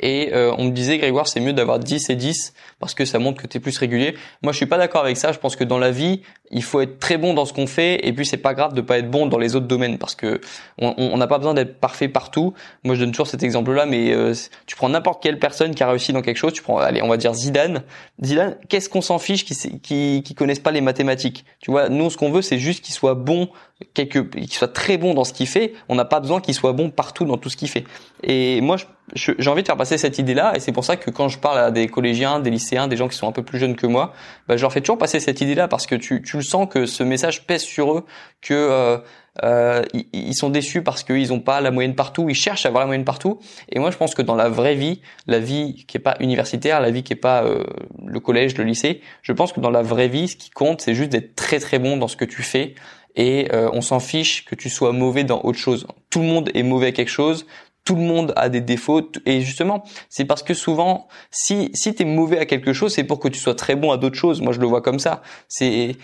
et 0.00 0.30
euh, 0.32 0.54
on 0.58 0.64
me 0.64 0.70
disait 0.70 0.98
Grégoire 0.98 1.28
c'est 1.28 1.40
mieux 1.40 1.52
d'avoir 1.52 1.78
10 1.78 2.10
et 2.10 2.16
10 2.16 2.54
parce 2.80 2.94
que 2.94 3.04
ça 3.04 3.18
montre 3.18 3.40
que 3.40 3.46
tu 3.46 3.56
es 3.56 3.60
plus 3.60 3.76
régulier. 3.78 4.14
Moi 4.42 4.52
je 4.52 4.56
suis 4.56 4.66
pas 4.66 4.78
d'accord 4.78 5.02
avec 5.02 5.16
ça, 5.16 5.32
je 5.32 5.38
pense 5.38 5.56
que 5.56 5.64
dans 5.64 5.78
la 5.78 5.90
vie, 5.90 6.22
il 6.50 6.62
faut 6.62 6.80
être 6.80 6.98
très 6.98 7.16
bon 7.16 7.34
dans 7.34 7.44
ce 7.44 7.52
qu'on 7.52 7.66
fait 7.66 8.06
et 8.06 8.12
puis 8.12 8.26
c'est 8.26 8.36
pas 8.36 8.54
grave 8.54 8.74
de 8.74 8.80
pas 8.80 8.98
être 8.98 9.10
bon 9.10 9.26
dans 9.26 9.38
les 9.38 9.56
autres 9.56 9.66
domaines 9.66 9.98
parce 9.98 10.14
que 10.14 10.40
on 10.78 11.16
n'a 11.16 11.26
pas 11.26 11.38
besoin 11.38 11.54
d'être 11.54 11.78
parfait 11.80 12.08
partout. 12.08 12.54
Moi 12.84 12.94
je 12.94 13.00
donne 13.00 13.12
toujours 13.12 13.26
cet 13.26 13.42
exemple 13.42 13.72
là 13.72 13.86
mais 13.86 14.12
euh, 14.12 14.34
tu 14.66 14.76
prends 14.76 14.88
n'importe 14.88 15.22
quelle 15.22 15.38
personne 15.38 15.74
qui 15.74 15.82
a 15.82 15.90
réussi 15.90 16.12
dans 16.12 16.22
quelque 16.22 16.38
chose, 16.38 16.52
tu 16.52 16.62
prends 16.62 16.78
allez, 16.78 17.02
on 17.02 17.08
va 17.08 17.16
dire 17.16 17.34
Zidane. 17.34 17.82
Zidane, 18.22 18.56
qu'est-ce 18.68 18.88
qu'on 18.88 19.02
s'en 19.02 19.18
fiche 19.18 19.44
qui 19.44 19.80
qui 19.80 20.22
qui 20.24 20.34
connaissent 20.34 20.58
pas 20.58 20.72
les 20.72 20.80
mathématiques? 20.80 21.44
Tu 21.60 21.70
vois, 21.70 21.88
nous 21.88 22.10
ce 22.10 22.16
qu'on 22.16 22.30
veut 22.30 22.42
c'est 22.42 22.58
juste 22.58 22.84
qu'il 22.84 22.94
soit 22.94 23.14
bon 23.14 23.48
qu'il 23.94 24.52
soit 24.52 24.72
très 24.72 24.96
bon 24.96 25.12
dans 25.12 25.24
ce 25.24 25.32
qu'il 25.32 25.46
fait, 25.46 25.74
on 25.88 25.94
n'a 25.94 26.06
pas 26.06 26.20
besoin 26.20 26.40
qu'il 26.40 26.54
soit 26.54 26.72
bon 26.72 26.90
partout 26.90 27.24
dans 27.24 27.36
tout 27.36 27.50
ce 27.50 27.56
qu'il 27.56 27.68
fait. 27.68 27.84
Et 28.22 28.60
moi 28.62 28.76
j'ai 29.14 29.48
envie 29.48 29.62
de 29.62 29.66
faire 29.66 29.76
passer 29.76 29.98
cette 29.98 30.18
idée 30.18 30.34
là 30.34 30.54
et 30.56 30.60
c'est 30.60 30.72
pour 30.72 30.84
ça 30.84 30.96
que 30.96 31.10
quand 31.10 31.28
je 31.28 31.38
parle 31.38 31.58
à 31.58 31.70
des 31.70 31.86
collégiens, 31.86 32.40
des 32.40 32.50
lycéens, 32.50 32.88
des 32.88 32.96
gens 32.96 33.08
qui 33.08 33.16
sont 33.16 33.28
un 33.28 33.32
peu 33.32 33.42
plus 33.42 33.58
jeunes 33.58 33.76
que 33.76 33.86
moi, 33.86 34.12
bah, 34.48 34.56
je 34.56 34.62
leur 34.62 34.72
fais 34.72 34.80
toujours 34.80 34.98
passer 34.98 35.20
cette 35.20 35.40
idée 35.40 35.54
là 35.54 35.68
parce 35.68 35.86
que 35.86 35.94
tu 35.94 36.22
tu 36.22 36.36
le 36.36 36.42
sens 36.42 36.68
que 36.68 36.86
ce 36.86 37.02
message 37.02 37.46
pèse 37.46 37.62
sur 37.62 37.92
eux, 37.92 38.04
que 38.42 38.54
euh, 38.54 38.98
euh, 39.44 39.82
ils, 40.12 40.34
sont 40.34 40.48
déçus 40.48 40.82
parce 40.82 41.02
qu'ils 41.02 41.28
n'ont 41.28 41.40
pas 41.40 41.60
la 41.60 41.70
moyenne 41.70 41.94
partout, 41.94 42.28
ils 42.28 42.34
cherchent 42.34 42.64
à 42.64 42.68
avoir 42.68 42.82
la 42.82 42.86
moyenne 42.86 43.04
partout. 43.04 43.38
Et 43.70 43.78
moi, 43.78 43.90
je 43.90 43.96
pense 43.96 44.14
que 44.14 44.22
dans 44.22 44.34
la 44.34 44.48
vraie 44.48 44.74
vie, 44.74 45.00
la 45.26 45.38
vie 45.38 45.84
qui 45.86 45.96
est 45.96 46.00
pas 46.00 46.16
universitaire, 46.20 46.80
la 46.80 46.90
vie 46.90 47.02
qui 47.02 47.12
est 47.12 47.16
pas 47.16 47.44
euh, 47.44 47.64
le 48.04 48.20
collège, 48.20 48.56
le 48.56 48.64
lycée, 48.64 49.02
je 49.22 49.32
pense 49.32 49.52
que 49.52 49.60
dans 49.60 49.70
la 49.70 49.82
vraie 49.82 50.08
vie, 50.08 50.28
ce 50.28 50.36
qui 50.36 50.50
compte, 50.50 50.80
c'est 50.80 50.94
juste 50.94 51.10
d'être 51.10 51.36
très 51.36 51.58
très 51.58 51.78
bon 51.78 51.96
dans 51.96 52.08
ce 52.08 52.16
que 52.16 52.24
tu 52.24 52.42
fais. 52.42 52.74
Et 53.14 53.48
euh, 53.52 53.70
on 53.72 53.80
s'en 53.80 53.98
fiche 53.98 54.44
que 54.44 54.54
tu 54.54 54.68
sois 54.68 54.92
mauvais 54.92 55.24
dans 55.24 55.40
autre 55.42 55.58
chose. 55.58 55.86
Tout 56.10 56.20
le 56.20 56.26
monde 56.26 56.50
est 56.54 56.62
mauvais 56.62 56.88
à 56.88 56.92
quelque 56.92 57.10
chose 57.10 57.46
tout 57.86 57.94
le 57.94 58.02
monde 58.02 58.34
a 58.36 58.50
des 58.50 58.60
défauts. 58.60 59.00
Et 59.24 59.40
justement 59.40 59.82
c'est 60.10 60.26
parce 60.26 60.42
que 60.42 60.52
souvent 60.52 61.08
si 61.30 61.70
si 61.72 61.94
tu 61.94 62.02
es 62.02 62.04
mauvais 62.04 62.38
à 62.38 62.44
quelque 62.44 62.74
chose 62.74 62.92
c'est 62.92 63.04
pour 63.04 63.20
que 63.20 63.28
tu 63.28 63.38
sois 63.38 63.54
très 63.54 63.76
bon 63.76 63.92
à 63.92 63.96
d'autres 63.96 64.18
choses. 64.18 64.42
Moi 64.42 64.52
je 64.52 64.60
le 64.60 64.66
vois 64.66 64.82
comme 64.82 64.98
ça. 64.98 65.22
C'est 65.48 65.96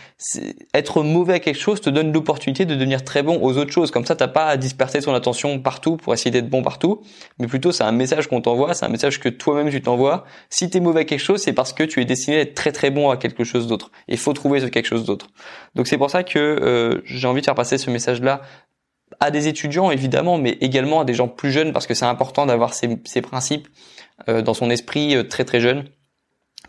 être 0.73 1.02
mauvais 1.02 1.34
à 1.34 1.40
quelque 1.40 1.58
chose 1.58 1.81
te 1.82 1.90
donne 1.90 2.12
l'opportunité 2.12 2.64
de 2.64 2.75
devenir 2.75 3.05
très 3.05 3.23
bon 3.23 3.38
aux 3.43 3.58
autres 3.58 3.73
choses. 3.73 3.90
Comme 3.90 4.06
ça 4.06 4.17
t'as 4.17 4.29
pas 4.29 4.46
à 4.46 4.56
disperser 4.56 5.00
ton 5.00 5.12
attention 5.12 5.58
partout 5.58 5.99
pour 5.99 6.14
essayer 6.14 6.31
d'être 6.31 6.49
bon 6.49 6.62
partout. 6.62 7.02
Mais 7.38 7.49
plutôt 7.49 7.73
c'est 7.73 7.85
un 7.85 7.93
message 7.93 8.28
qu'on 8.28 8.40
t'envoie. 8.40 8.73
C'est 8.75 8.87
un 8.87 8.90
message 8.90 9.20
que 9.20 9.28
toi-même 9.28 9.69
tu 9.69 9.82
t'envoies. 9.82 10.25
Si 10.49 10.70
tu 10.70 10.78
es 10.78 10.81
mauvais 10.81 11.00
à 11.00 11.05
quelque 11.05 11.20
chose 11.20 11.43
c'est 11.43 11.52
parce 11.52 11.73
que 11.73 11.82
tu 11.82 12.00
es 12.00 12.05
destiné 12.05 12.38
à 12.38 12.40
être 12.40 12.55
très 12.55 12.73
très 12.73 12.90
bon 12.90 13.11
à 13.11 13.17
quelque 13.17 13.44
chose 13.44 13.67
d'autre. 13.67 13.90
Il 14.08 14.19
faut 14.19 14.32
trouver 14.32 14.61
ce 14.61 14.67
quelque 14.67 14.87
chose 14.87 15.05
d'autre. 15.05 15.26
Donc 15.75 15.88
c'est 15.88 15.99
pour 15.99 16.11
ça 16.11 16.23
que 16.23 16.38
euh, 16.38 17.02
j'ai 17.05 17.26
envie 17.26 17.40
de 17.40 17.46
faire 17.46 17.56
passer 17.56 17.76
ce 17.76 17.90
message 17.90 18.20
là 18.20 18.43
à 19.22 19.30
des 19.30 19.46
étudiants 19.46 19.92
évidemment, 19.92 20.36
mais 20.36 20.58
également 20.60 21.00
à 21.00 21.04
des 21.04 21.14
gens 21.14 21.28
plus 21.28 21.52
jeunes 21.52 21.72
parce 21.72 21.86
que 21.86 21.94
c'est 21.94 22.04
important 22.04 22.44
d'avoir 22.44 22.74
ces, 22.74 22.88
principes 23.22 23.69
euh, 24.28 24.42
dans 24.42 24.52
son 24.52 24.69
esprit 24.69 25.14
euh, 25.14 25.22
très 25.22 25.44
très 25.44 25.60
jeune 25.60 25.84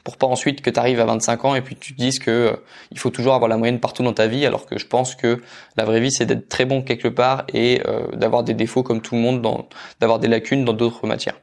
pour 0.04 0.18
pas 0.18 0.28
ensuite 0.28 0.62
que 0.62 0.70
tu 0.70 0.80
arrives 0.80 1.00
à 1.00 1.06
25 1.06 1.46
ans 1.46 1.56
et 1.56 1.62
puis 1.62 1.76
tu 1.76 1.94
te 1.94 1.98
dises 1.98 2.20
que 2.20 2.30
euh, 2.30 2.56
il 2.92 3.00
faut 3.00 3.10
toujours 3.10 3.34
avoir 3.34 3.50
la 3.50 3.58
moyenne 3.58 3.80
partout 3.80 4.04
dans 4.04 4.14
ta 4.14 4.28
vie 4.28 4.46
alors 4.46 4.68
que 4.68 4.78
je 4.78 4.86
pense 4.86 5.16
que 5.16 5.42
la 5.78 5.86
vraie 5.86 6.00
vie 6.00 6.12
c'est 6.12 6.28
d'être 6.28 6.48
très 6.48 6.66
bon 6.66 6.84
quelque 6.84 7.08
part 7.08 7.46
et 7.52 7.82
d'avoir 8.14 8.44
des 8.44 8.54
défauts 8.54 8.84
comme 8.84 9.02
tout 9.02 9.16
le 9.16 9.22
monde 9.22 9.42
d'avoir 10.00 10.20
des 10.20 10.28
lacunes 10.28 10.64
dans 10.64 10.74
d'autres 10.74 11.08
matières. 11.08 11.40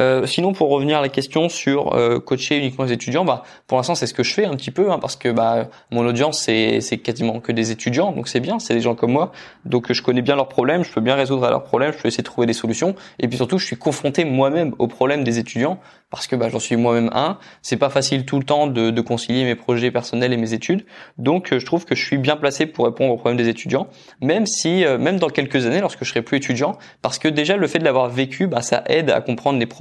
Euh, 0.00 0.26
sinon, 0.26 0.52
pour 0.52 0.68
revenir 0.68 0.98
à 0.98 1.00
la 1.00 1.08
question 1.08 1.48
sur 1.48 1.94
euh, 1.94 2.20
coacher 2.20 2.58
uniquement 2.58 2.84
les 2.84 2.92
étudiants, 2.92 3.24
bah, 3.24 3.42
pour 3.66 3.78
l'instant, 3.78 3.94
c'est 3.94 4.06
ce 4.06 4.12
que 4.12 4.22
je 4.22 4.34
fais 4.34 4.44
un 4.44 4.54
petit 4.54 4.70
peu, 4.70 4.90
hein, 4.90 4.98
parce 4.98 5.16
que 5.16 5.30
bah, 5.30 5.68
mon 5.90 6.06
audience, 6.06 6.42
c'est, 6.42 6.80
quasiment 7.02 7.40
que 7.40 7.52
des 7.52 7.70
étudiants, 7.70 8.12
donc 8.12 8.28
c'est 8.28 8.40
bien, 8.40 8.58
c'est 8.58 8.74
des 8.74 8.80
gens 8.80 8.94
comme 8.94 9.12
moi, 9.12 9.32
donc 9.64 9.90
je 9.92 10.02
connais 10.02 10.22
bien 10.22 10.36
leurs 10.36 10.48
problèmes, 10.48 10.84
je 10.84 10.92
peux 10.92 11.00
bien 11.00 11.14
résoudre 11.14 11.48
leurs 11.48 11.64
problèmes, 11.64 11.92
je 11.92 11.98
peux 11.98 12.08
essayer 12.08 12.22
de 12.22 12.28
trouver 12.28 12.46
des 12.46 12.52
solutions, 12.52 12.94
et 13.18 13.28
puis 13.28 13.38
surtout, 13.38 13.58
je 13.58 13.64
suis 13.64 13.76
confronté 13.76 14.24
moi-même 14.24 14.74
aux 14.78 14.88
problèmes 14.88 15.24
des 15.24 15.38
étudiants, 15.38 15.78
parce 16.10 16.26
que 16.26 16.36
bah, 16.36 16.48
j'en 16.50 16.58
suis 16.58 16.76
moi-même 16.76 17.10
un. 17.12 17.38
C'est 17.62 17.76
pas 17.76 17.90
facile 17.90 18.24
tout 18.24 18.38
le 18.38 18.44
temps 18.44 18.66
de, 18.66 18.90
de, 18.90 19.00
concilier 19.00 19.44
mes 19.44 19.54
projets 19.54 19.90
personnels 19.90 20.32
et 20.32 20.36
mes 20.36 20.52
études, 20.52 20.84
donc 21.16 21.52
euh, 21.52 21.58
je 21.58 21.66
trouve 21.66 21.86
que 21.86 21.94
je 21.94 22.04
suis 22.04 22.18
bien 22.18 22.36
placé 22.36 22.66
pour 22.66 22.84
répondre 22.84 23.12
aux 23.12 23.16
problèmes 23.16 23.38
des 23.38 23.48
étudiants, 23.48 23.88
même 24.20 24.44
si, 24.44 24.84
euh, 24.84 24.98
même 24.98 25.18
dans 25.18 25.28
quelques 25.28 25.66
années, 25.66 25.80
lorsque 25.80 26.04
je 26.04 26.10
serai 26.10 26.22
plus 26.22 26.36
étudiant, 26.36 26.76
parce 27.00 27.18
que 27.18 27.28
déjà 27.28 27.56
le 27.56 27.66
fait 27.66 27.78
de 27.78 27.84
l'avoir 27.84 28.08
vécu, 28.10 28.46
bah, 28.46 28.60
ça 28.60 28.84
aide 28.86 29.10
à 29.10 29.20
comprendre 29.22 29.58
les 29.58 29.66
problèmes 29.66 29.77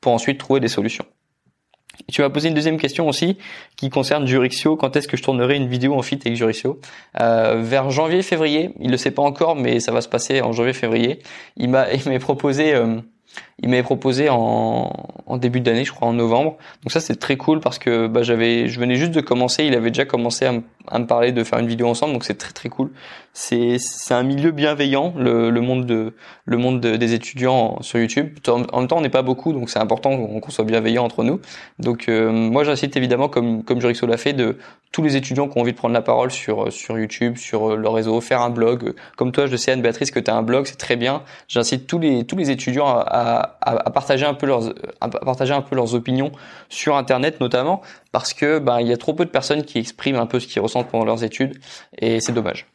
pour 0.00 0.12
ensuite 0.12 0.38
trouver 0.38 0.60
des 0.60 0.68
solutions. 0.68 1.04
tu 2.12 2.22
m'as 2.22 2.30
posé 2.30 2.48
une 2.48 2.54
deuxième 2.54 2.78
question 2.78 3.08
aussi 3.08 3.38
qui 3.76 3.90
concerne 3.90 4.26
Jurixio. 4.26 4.76
Quand 4.76 4.96
est-ce 4.96 5.08
que 5.08 5.16
je 5.16 5.22
tournerai 5.22 5.56
une 5.56 5.68
vidéo 5.68 5.94
en 5.94 6.02
fit 6.02 6.18
avec 6.24 6.36
Jurixio? 6.36 6.80
Euh, 7.20 7.60
Vers 7.62 7.90
janvier-février. 7.90 8.70
Il 8.80 8.90
le 8.90 8.96
sait 8.96 9.10
pas 9.10 9.22
encore, 9.22 9.56
mais 9.56 9.80
ça 9.80 9.92
va 9.92 10.00
se 10.00 10.08
passer 10.08 10.40
en 10.42 10.52
janvier-février. 10.52 11.20
Il 11.56 11.70
m'a, 11.70 11.92
il 11.92 12.10
m'a 12.10 12.18
proposé 12.18 12.74
euh, 12.74 13.00
il 13.62 13.68
m'avait 13.68 13.82
proposé 13.82 14.28
en, 14.30 14.92
en 15.26 15.36
début 15.36 15.60
d'année, 15.60 15.84
je 15.84 15.92
crois 15.92 16.08
en 16.08 16.12
novembre. 16.12 16.56
Donc 16.82 16.90
ça 16.92 17.00
c'est 17.00 17.16
très 17.16 17.36
cool 17.36 17.60
parce 17.60 17.78
que 17.78 18.08
bah, 18.08 18.22
j'avais, 18.22 18.68
je 18.68 18.80
venais 18.80 18.96
juste 18.96 19.12
de 19.12 19.20
commencer, 19.20 19.64
il 19.64 19.74
avait 19.74 19.90
déjà 19.90 20.04
commencé 20.04 20.44
à, 20.44 20.98
me 20.98 21.06
parler 21.06 21.32
de 21.32 21.42
faire 21.44 21.60
une 21.60 21.66
vidéo 21.66 21.88
ensemble, 21.88 22.12
donc 22.12 22.24
c'est 22.24 22.34
très 22.34 22.52
très 22.52 22.68
cool. 22.68 22.90
C'est 23.32 23.78
c'est 23.78 24.14
un 24.14 24.22
milieu 24.22 24.50
bienveillant, 24.50 25.14
le, 25.16 25.50
le 25.50 25.60
monde 25.60 25.86
de 25.86 26.14
le 26.44 26.56
monde 26.56 26.80
des 26.80 27.14
étudiants 27.14 27.78
sur 27.80 27.98
YouTube. 27.98 28.38
En, 28.48 28.80
même 28.80 28.88
temps 28.88 28.98
on 28.98 29.00
n'est 29.00 29.08
pas 29.08 29.22
beaucoup, 29.22 29.52
donc 29.52 29.70
c'est 29.70 29.78
important 29.78 30.16
qu'on 30.40 30.50
soit 30.50 30.64
bienveillant 30.64 31.04
entre 31.04 31.24
nous. 31.24 31.40
Donc 31.78 32.08
euh, 32.08 32.30
moi 32.30 32.64
j'incite 32.64 32.96
évidemment 32.96 33.28
comme 33.28 33.64
comme 33.64 33.80
Jurixo 33.80 34.06
l'a 34.06 34.18
fait 34.18 34.34
de 34.34 34.58
tous 34.92 35.02
les 35.02 35.16
étudiants 35.16 35.48
qui 35.48 35.58
ont 35.58 35.62
envie 35.62 35.72
de 35.72 35.76
prendre 35.76 35.94
la 35.94 36.02
parole 36.02 36.30
sur 36.30 36.72
sur 36.72 36.98
YouTube, 36.98 37.36
sur 37.36 37.72
euh, 37.72 37.76
leur 37.76 37.94
réseau, 37.94 38.20
faire 38.20 38.42
un 38.42 38.50
blog. 38.50 38.94
Comme 39.16 39.32
toi 39.32 39.46
je 39.46 39.56
sais 39.56 39.72
Anne 39.72 39.82
Béatrice 39.82 40.10
que 40.10 40.20
tu 40.20 40.30
as 40.30 40.36
un 40.36 40.42
blog, 40.42 40.66
c'est 40.66 40.78
très 40.78 40.96
bien. 40.96 41.22
J'incite 41.48 41.86
tous 41.86 41.98
les 41.98 42.24
tous 42.24 42.36
les 42.36 42.50
étudiants 42.50 42.86
à 42.86 43.43
à, 43.43 43.43
partager 43.92 44.24
un 44.24 44.34
peu 44.34 44.46
leurs 44.46 44.74
à 45.00 45.08
partager 45.08 45.52
un 45.52 45.62
peu 45.62 45.76
leurs 45.76 45.94
opinions 45.94 46.32
sur 46.68 46.96
internet 46.96 47.40
notamment 47.40 47.82
parce 48.12 48.34
que 48.34 48.58
bah, 48.58 48.80
il 48.80 48.88
y 48.88 48.92
a 48.92 48.96
trop 48.96 49.14
peu 49.14 49.24
de 49.24 49.30
personnes 49.30 49.64
qui 49.64 49.78
expriment 49.78 50.16
un 50.16 50.26
peu 50.26 50.40
ce 50.40 50.46
qu'ils 50.46 50.62
ressentent 50.62 50.88
pendant 50.88 51.04
leurs 51.04 51.24
études 51.24 51.58
et 51.98 52.20
c'est 52.20 52.32
dommage. 52.32 52.66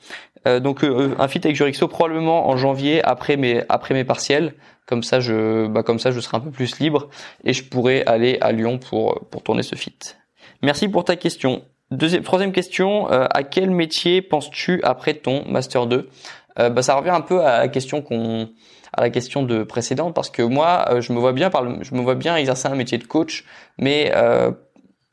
Euh, 0.48 0.60
donc 0.60 0.84
euh, 0.84 1.16
un 1.20 1.28
fit 1.28 1.42
avec 1.44 1.56
Jurixo 1.56 1.88
probablement 1.88 2.50
en 2.50 2.58
janvier 2.58 3.04
après 3.04 3.36
mes 3.38 3.64
après 3.70 3.94
mes 3.94 4.04
partiels 4.04 4.54
comme 4.86 5.04
ça 5.04 5.20
je 5.20 5.68
bah, 5.68 5.84
comme 5.84 6.00
ça 6.00 6.12
je 6.12 6.20
serai 6.20 6.38
un 6.38 6.42
peu 6.42 6.52
plus 6.52 6.80
libre 6.80 7.10
et 7.44 7.54
je 7.54 7.64
pourrai 7.64 8.04
aller 8.06 8.38
à 8.42 8.52
Lyon 8.52 8.78
pour 8.78 9.28
pour 9.30 9.44
tourner 9.44 9.64
ce 9.64 9.76
fit. 9.76 9.98
Merci 10.62 10.88
pour 10.88 11.04
ta 11.06 11.16
question. 11.16 11.64
Deuxième, 11.92 12.22
troisième 12.22 12.52
question, 12.52 13.12
euh, 13.12 13.26
à 13.32 13.42
quel 13.42 13.72
métier 13.72 14.22
penses-tu 14.22 14.80
après 14.84 15.16
ton 15.16 15.44
master 15.50 15.88
2 15.88 16.08
euh, 16.60 16.70
bah, 16.70 16.82
ça 16.84 16.96
revient 16.96 17.10
un 17.10 17.22
peu 17.22 17.42
à 17.42 17.60
la 17.60 17.68
question 17.68 18.02
qu'on 18.02 18.50
à 18.94 19.02
la 19.02 19.10
question 19.10 19.44
de 19.44 19.64
précédente 19.64 20.14
parce 20.14 20.30
que 20.30 20.42
moi 20.42 20.86
euh, 20.90 21.02
je 21.02 21.14
me 21.14 21.20
vois 21.20 21.34
bien 21.34 21.50
par 21.50 21.84
je 21.84 21.96
me 21.96 22.02
vois 22.02 22.16
bien 22.16 22.36
exercer 22.36 22.68
un 22.68 22.76
métier 22.76 22.98
de 22.98 23.04
coach 23.04 23.46
mais 23.78 24.12
euh, 24.16 24.52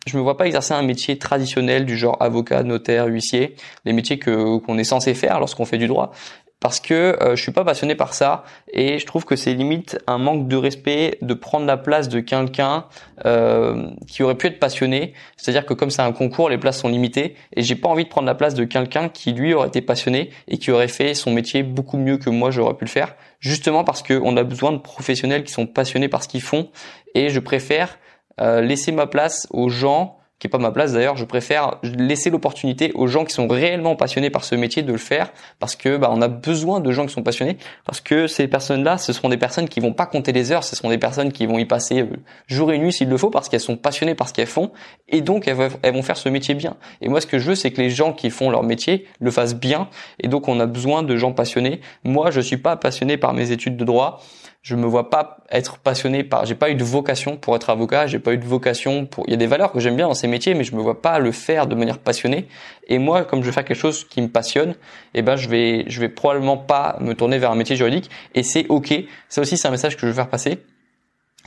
je 0.07 0.17
me 0.17 0.23
vois 0.23 0.37
pas 0.37 0.47
exercer 0.47 0.73
un 0.73 0.83
métier 0.83 1.19
traditionnel 1.19 1.85
du 1.85 1.97
genre 1.97 2.17
avocat, 2.21 2.63
notaire, 2.63 3.07
huissier, 3.07 3.57
les 3.85 3.93
métiers 3.93 4.19
que 4.19 4.59
qu'on 4.59 4.79
est 4.79 4.85
censé 4.85 5.15
faire 5.15 5.41
lorsqu'on 5.41 5.65
fait 5.65 5.79
du 5.79 5.89
droit 5.89 6.13
parce 6.61 6.81
que 6.81 7.17
euh, 7.23 7.37
je 7.37 7.43
suis 7.43 7.53
pas 7.53 7.65
passionné 7.65 7.95
par 7.95 8.15
ça 8.15 8.45
et 8.73 8.99
je 8.99 9.07
trouve 9.07 9.25
que 9.25 9.37
c'est 9.37 9.53
limite 9.53 9.99
un 10.07 10.19
manque 10.19 10.49
de 10.49 10.57
respect 10.57 11.19
de 11.21 11.35
prendre 11.35 11.67
la 11.67 11.77
place 11.77 12.09
de 12.09 12.21
quelqu'un 12.21 12.87
euh, 13.27 13.91
qui 14.07 14.23
aurait 14.23 14.37
pu 14.37 14.47
être 14.47 14.59
passionné. 14.59 15.13
C'est-à-dire 15.37 15.67
que 15.67 15.75
comme 15.75 15.91
c'est 15.91 16.03
un 16.03 16.13
concours, 16.13 16.49
les 16.49 16.59
places 16.59 16.81
sont 16.81 16.89
limitées 16.89 17.37
et 17.55 17.63
j'ai 17.63 17.77
pas 17.77 17.89
envie 17.89 18.05
de 18.05 18.09
prendre 18.09 18.27
la 18.27 18.35
place 18.35 18.55
de 18.55 18.65
quelqu'un 18.65 19.09
qui 19.09 19.33
lui 19.33 19.53
aurait 19.53 19.69
été 19.69 19.83
passionné 19.83 20.31
et 20.49 20.59
qui 20.59 20.71
aurait 20.71 20.89
fait 20.89 21.15
son 21.15 21.31
métier 21.31 21.63
beaucoup 21.63 21.99
mieux 21.99 22.17
que 22.17 22.31
moi 22.31 22.51
j'aurais 22.51 22.75
pu 22.75 22.85
le 22.85 22.91
faire. 22.91 23.17
Justement 23.39 23.85
parce 23.85 24.03
qu'on 24.03 24.37
a 24.37 24.43
besoin 24.43 24.73
de 24.73 24.79
professionnels 24.79 25.45
qui 25.45 25.53
sont 25.53 25.67
passionnés 25.67 26.09
par 26.09 26.23
ce 26.23 26.29
qu'ils 26.29 26.43
font 26.43 26.71
et 27.15 27.29
je 27.29 27.41
préfère 27.41 27.99
euh, 28.41 28.61
laisser 28.61 28.93
ma 28.93 29.07
place 29.07 29.47
aux 29.51 29.69
gens 29.69 30.19
qui 30.39 30.47
est 30.47 30.51
pas 30.51 30.59
ma 30.59 30.71
place 30.71 30.93
d'ailleurs. 30.93 31.17
Je 31.17 31.25
préfère 31.25 31.79
laisser 31.83 32.31
l'opportunité 32.31 32.93
aux 32.95 33.07
gens 33.07 33.25
qui 33.25 33.33
sont 33.33 33.49
réellement 33.49 33.97
passionnés 33.97 34.31
par 34.31 34.45
ce 34.45 34.55
métier 34.55 34.83
de 34.83 34.93
le 34.93 34.99
faire, 34.99 35.33
parce 35.59 35.77
que 35.77 35.97
bah, 35.97 36.11
on 36.13 36.21
a 36.21 36.29
besoin 36.29 36.81
de 36.81 36.93
gens 36.93 37.07
qui 37.07 37.13
sont 37.13 37.23
passionnés, 37.23 37.57
parce 37.85 38.01
que 38.01 38.27
ces 38.27 38.49
personnes-là, 38.49 38.99
ce 38.99 39.13
seront 39.13 39.29
des 39.29 39.37
personnes 39.37 39.69
qui 39.69 39.81
vont 39.81 39.93
pas 39.93 40.07
compter 40.07 40.33
les 40.33 40.53
heures, 40.53 40.65
ce 40.65 40.77
seront 40.77 40.91
des 40.91 40.99
personnes 40.99 41.33
qui 41.33 41.47
vont 41.47 41.59
y 41.59 41.65
passer 41.65 42.03
euh, 42.03 42.17
jour 42.47 42.73
et 42.73 42.79
nuit 42.79 42.93
s'il 42.93 43.09
le 43.09 43.17
faut, 43.17 43.31
parce 43.31 43.49
qu'elles 43.49 43.61
sont 43.61 43.77
passionnées 43.77 44.15
par 44.15 44.29
ce 44.29 44.35
qu'elles 44.35 44.47
font, 44.47 44.73
et 45.09 45.21
donc 45.21 45.49
elles, 45.49 45.57
elles 45.83 45.95
vont 45.95 46.03
faire 46.03 46.17
ce 46.17 46.29
métier 46.29 46.55
bien. 46.55 46.77
Et 47.01 47.09
moi, 47.09 47.21
ce 47.21 47.27
que 47.27 47.39
je 47.39 47.49
veux, 47.49 47.55
c'est 47.55 47.71
que 47.71 47.81
les 47.81 47.91
gens 47.91 48.13
qui 48.13 48.31
font 48.31 48.51
leur 48.51 48.63
métier 48.63 49.07
le 49.21 49.31
fassent 49.31 49.57
bien, 49.57 49.89
et 50.21 50.29
donc 50.29 50.49
on 50.49 50.61
a 50.61 50.67
besoin 50.67 51.03
de 51.03 51.17
gens 51.17 51.33
passionnés. 51.33 51.81
Moi, 52.05 52.31
je 52.31 52.41
suis 52.41 52.59
pas 52.59 52.77
passionné 52.77 53.17
par 53.17 53.33
mes 53.33 53.53
études 53.53 53.77
de 53.77 53.85
droit 53.85 54.23
je 54.67 54.75
me 54.75 54.85
vois 54.85 55.11
pas 55.11 55.37
être 55.49 55.79
passionné 55.79 56.25
par 56.25 56.45
j'ai 56.45 56.57
pas 56.57 56.71
eu 56.71 56.75
de 56.75 56.83
vocation 56.83 57.37
pour 57.37 57.55
être 57.55 57.71
avocat 57.71 58.09
j'ai 58.09 58.19
pas 58.19 58.33
eu 58.33 58.37
de 58.37 58.45
vocation 58.45 59.07
pour 59.07 59.23
il 59.29 59.31
y 59.31 59.35
a 59.35 59.37
des 59.37 59.47
valeurs 59.47 59.71
que 59.71 59.79
j'aime 59.79 59.95
bien 59.95 60.09
dans 60.09 60.15
ces 60.15 60.27
métiers 60.27 60.55
mais 60.55 60.65
je 60.65 60.75
me 60.75 60.81
vois 60.81 61.01
pas 61.01 61.21
le 61.21 61.31
faire 61.31 61.69
de 61.69 61.77
manière 61.77 62.01
passionnée 62.01 62.49
et 62.89 62.99
moi 62.99 63.25
comme 63.25 63.43
je 63.43 63.47
veux 63.47 63.53
faire 63.53 63.65
quelque 63.65 63.79
chose 63.79 64.05
qui 64.09 64.21
me 64.21 64.27
passionne 64.27 64.75
eh 65.15 65.23
ben 65.23 65.37
je 65.37 65.49
vais 65.49 65.85
je 65.87 66.01
vais 66.01 66.09
probablement 66.09 66.57
pas 66.57 66.97
me 67.01 67.15
tourner 67.15 67.39
vers 67.39 67.53
un 67.53 67.55
métier 67.55 67.77
juridique 67.77 68.11
et 68.35 68.43
c'est 68.43 68.67
ok 68.69 68.93
ça 69.29 69.41
aussi 69.41 69.57
c'est 69.57 69.69
un 69.69 69.71
message 69.71 69.95
que 69.95 70.01
je 70.01 70.07
veux 70.09 70.15
faire 70.15 70.29
passer 70.29 70.59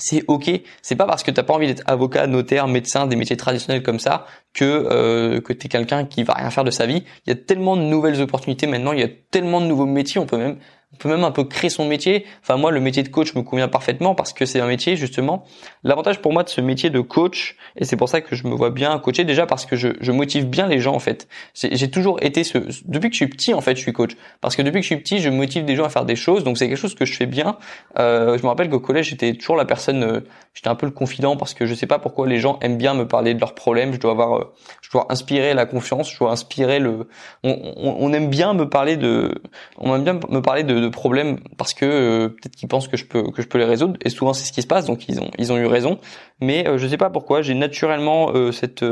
c'est 0.01 0.23
ok. 0.29 0.49
C'est 0.81 0.95
pas 0.95 1.05
parce 1.05 1.23
que 1.23 1.31
t'as 1.31 1.43
pas 1.43 1.53
envie 1.53 1.67
d'être 1.67 1.83
avocat, 1.85 2.25
notaire, 2.25 2.69
médecin, 2.69 3.05
des 3.05 3.17
métiers 3.17 3.35
traditionnels 3.35 3.83
comme 3.83 3.99
ça 3.99 4.25
que 4.53 4.63
euh, 4.63 5.41
que 5.41 5.51
t'es 5.51 5.67
quelqu'un 5.67 6.05
qui 6.05 6.23
va 6.23 6.35
rien 6.35 6.49
faire 6.51 6.63
de 6.63 6.71
sa 6.71 6.85
vie. 6.85 7.03
Il 7.27 7.29
y 7.29 7.33
a 7.33 7.35
tellement 7.35 7.75
de 7.75 7.81
nouvelles 7.81 8.21
opportunités 8.21 8.65
maintenant. 8.65 8.93
Il 8.93 9.01
y 9.01 9.03
a 9.03 9.09
tellement 9.29 9.59
de 9.59 9.65
nouveaux 9.65 9.85
métiers. 9.85 10.21
On 10.21 10.25
peut 10.25 10.37
même 10.37 10.57
on 10.91 10.97
peut 10.97 11.09
même 11.09 11.23
un 11.23 11.31
peu 11.31 11.43
créer 11.43 11.69
son 11.69 11.85
métier. 11.85 12.25
Enfin 12.41 12.57
moi 12.57 12.71
le 12.71 12.79
métier 12.79 13.03
de 13.03 13.09
coach 13.09 13.35
me 13.35 13.43
convient 13.43 13.67
parfaitement 13.67 14.15
parce 14.15 14.33
que 14.33 14.45
c'est 14.45 14.59
un 14.59 14.67
métier 14.67 14.95
justement. 14.95 15.45
L'avantage 15.83 16.19
pour 16.19 16.33
moi 16.33 16.43
de 16.43 16.49
ce 16.49 16.61
métier 16.61 16.89
de 16.89 16.99
coach 16.99 17.55
et 17.75 17.85
c'est 17.85 17.95
pour 17.95 18.09
ça 18.09 18.21
que 18.21 18.35
je 18.35 18.47
me 18.47 18.55
vois 18.55 18.71
bien 18.71 18.97
coacher 18.97 19.23
déjà 19.23 19.45
parce 19.45 19.67
que 19.67 19.75
je, 19.75 19.89
je 20.01 20.11
motive 20.11 20.45
bien 20.47 20.67
les 20.67 20.79
gens 20.79 20.95
en 20.95 20.99
fait. 20.99 21.27
J'ai 21.53 21.91
toujours 21.91 22.17
été 22.23 22.43
ce 22.43 22.57
depuis 22.85 23.09
que 23.09 23.13
je 23.13 23.17
suis 23.23 23.29
petit 23.29 23.53
en 23.53 23.61
fait 23.61 23.75
je 23.75 23.81
suis 23.81 23.93
coach 23.93 24.13
parce 24.41 24.55
que 24.55 24.63
depuis 24.63 24.79
que 24.79 24.83
je 24.83 24.87
suis 24.87 24.97
petit 24.97 25.19
je 25.19 25.29
motive 25.29 25.63
des 25.63 25.75
gens 25.75 25.85
à 25.85 25.89
faire 25.89 26.05
des 26.05 26.15
choses 26.15 26.43
donc 26.43 26.57
c'est 26.57 26.67
quelque 26.67 26.77
chose 26.77 26.95
que 26.95 27.05
je 27.05 27.15
fais 27.15 27.27
bien. 27.27 27.57
Euh, 27.99 28.37
je 28.37 28.43
me 28.43 28.47
rappelle 28.47 28.69
qu'au 28.69 28.79
collège 28.79 29.09
j'étais 29.09 29.33
toujours 29.33 29.57
la 29.57 29.65
personne 29.65 30.03
euh, 30.03 30.21
j'étais 30.55 30.69
un 30.69 30.75
peu 30.75 30.87
le 30.87 30.91
confident 30.91 31.37
parce 31.37 31.53
que 31.53 31.67
je 31.67 31.75
sais 31.75 31.87
pas 31.87 31.99
pourquoi 31.99 32.27
les 32.27 32.39
gens 32.39 32.57
aiment 32.61 32.77
bien 32.77 32.95
me 32.95 33.07
parler 33.07 33.35
de 33.35 33.39
leurs 33.39 33.53
problèmes. 33.53 33.93
Je 33.93 33.99
dois 33.99 34.11
avoir 34.11 34.39
euh, 34.39 34.53
je 34.81 34.89
dois 34.89 35.05
inspirer 35.09 35.53
la 35.53 35.67
confiance, 35.67 36.11
je 36.11 36.17
dois 36.17 36.31
inspirer 36.31 36.79
le 36.79 37.07
on, 37.43 37.55
on, 37.77 37.95
on 37.99 38.11
aime 38.11 38.29
bien 38.29 38.55
me 38.55 38.67
parler 38.67 38.97
de 38.97 39.35
on 39.77 39.95
aime 39.95 40.03
bien 40.03 40.19
me 40.29 40.41
parler 40.41 40.63
de 40.63 40.78
de, 40.79 40.89
problèmes 40.89 41.39
parce 41.57 41.73
que 41.73 41.85
euh, 41.85 42.29
peut-être 42.29 42.55
qu'ils 42.55 42.67
pensent 42.67 42.87
que 42.87 42.97
je 42.97 43.05
peux 43.05 43.31
que 43.31 43.41
je 43.41 43.47
peux 43.47 43.57
les 43.57 43.65
résoudre. 43.65 43.97
Et 44.03 44.09
souvent 44.09 44.33
c'est 44.33 44.45
ce 44.45 44.51
qui 44.51 44.61
se 44.61 44.67
passe. 44.67 44.85
Donc 44.85 45.07
ils 45.07 45.19
ont 45.19 45.31
ils 45.37 45.51
ont 45.51 45.57
eu 45.57 45.65
raison. 45.65 45.99
Mais 46.41 46.67
euh, 46.67 46.77
je 46.77 46.87
sais 46.87 46.97
pas 46.97 47.09
pourquoi. 47.09 47.41
J'ai 47.41 47.53
naturellement 47.53 48.31
euh, 48.33 48.51
cette 48.51 48.85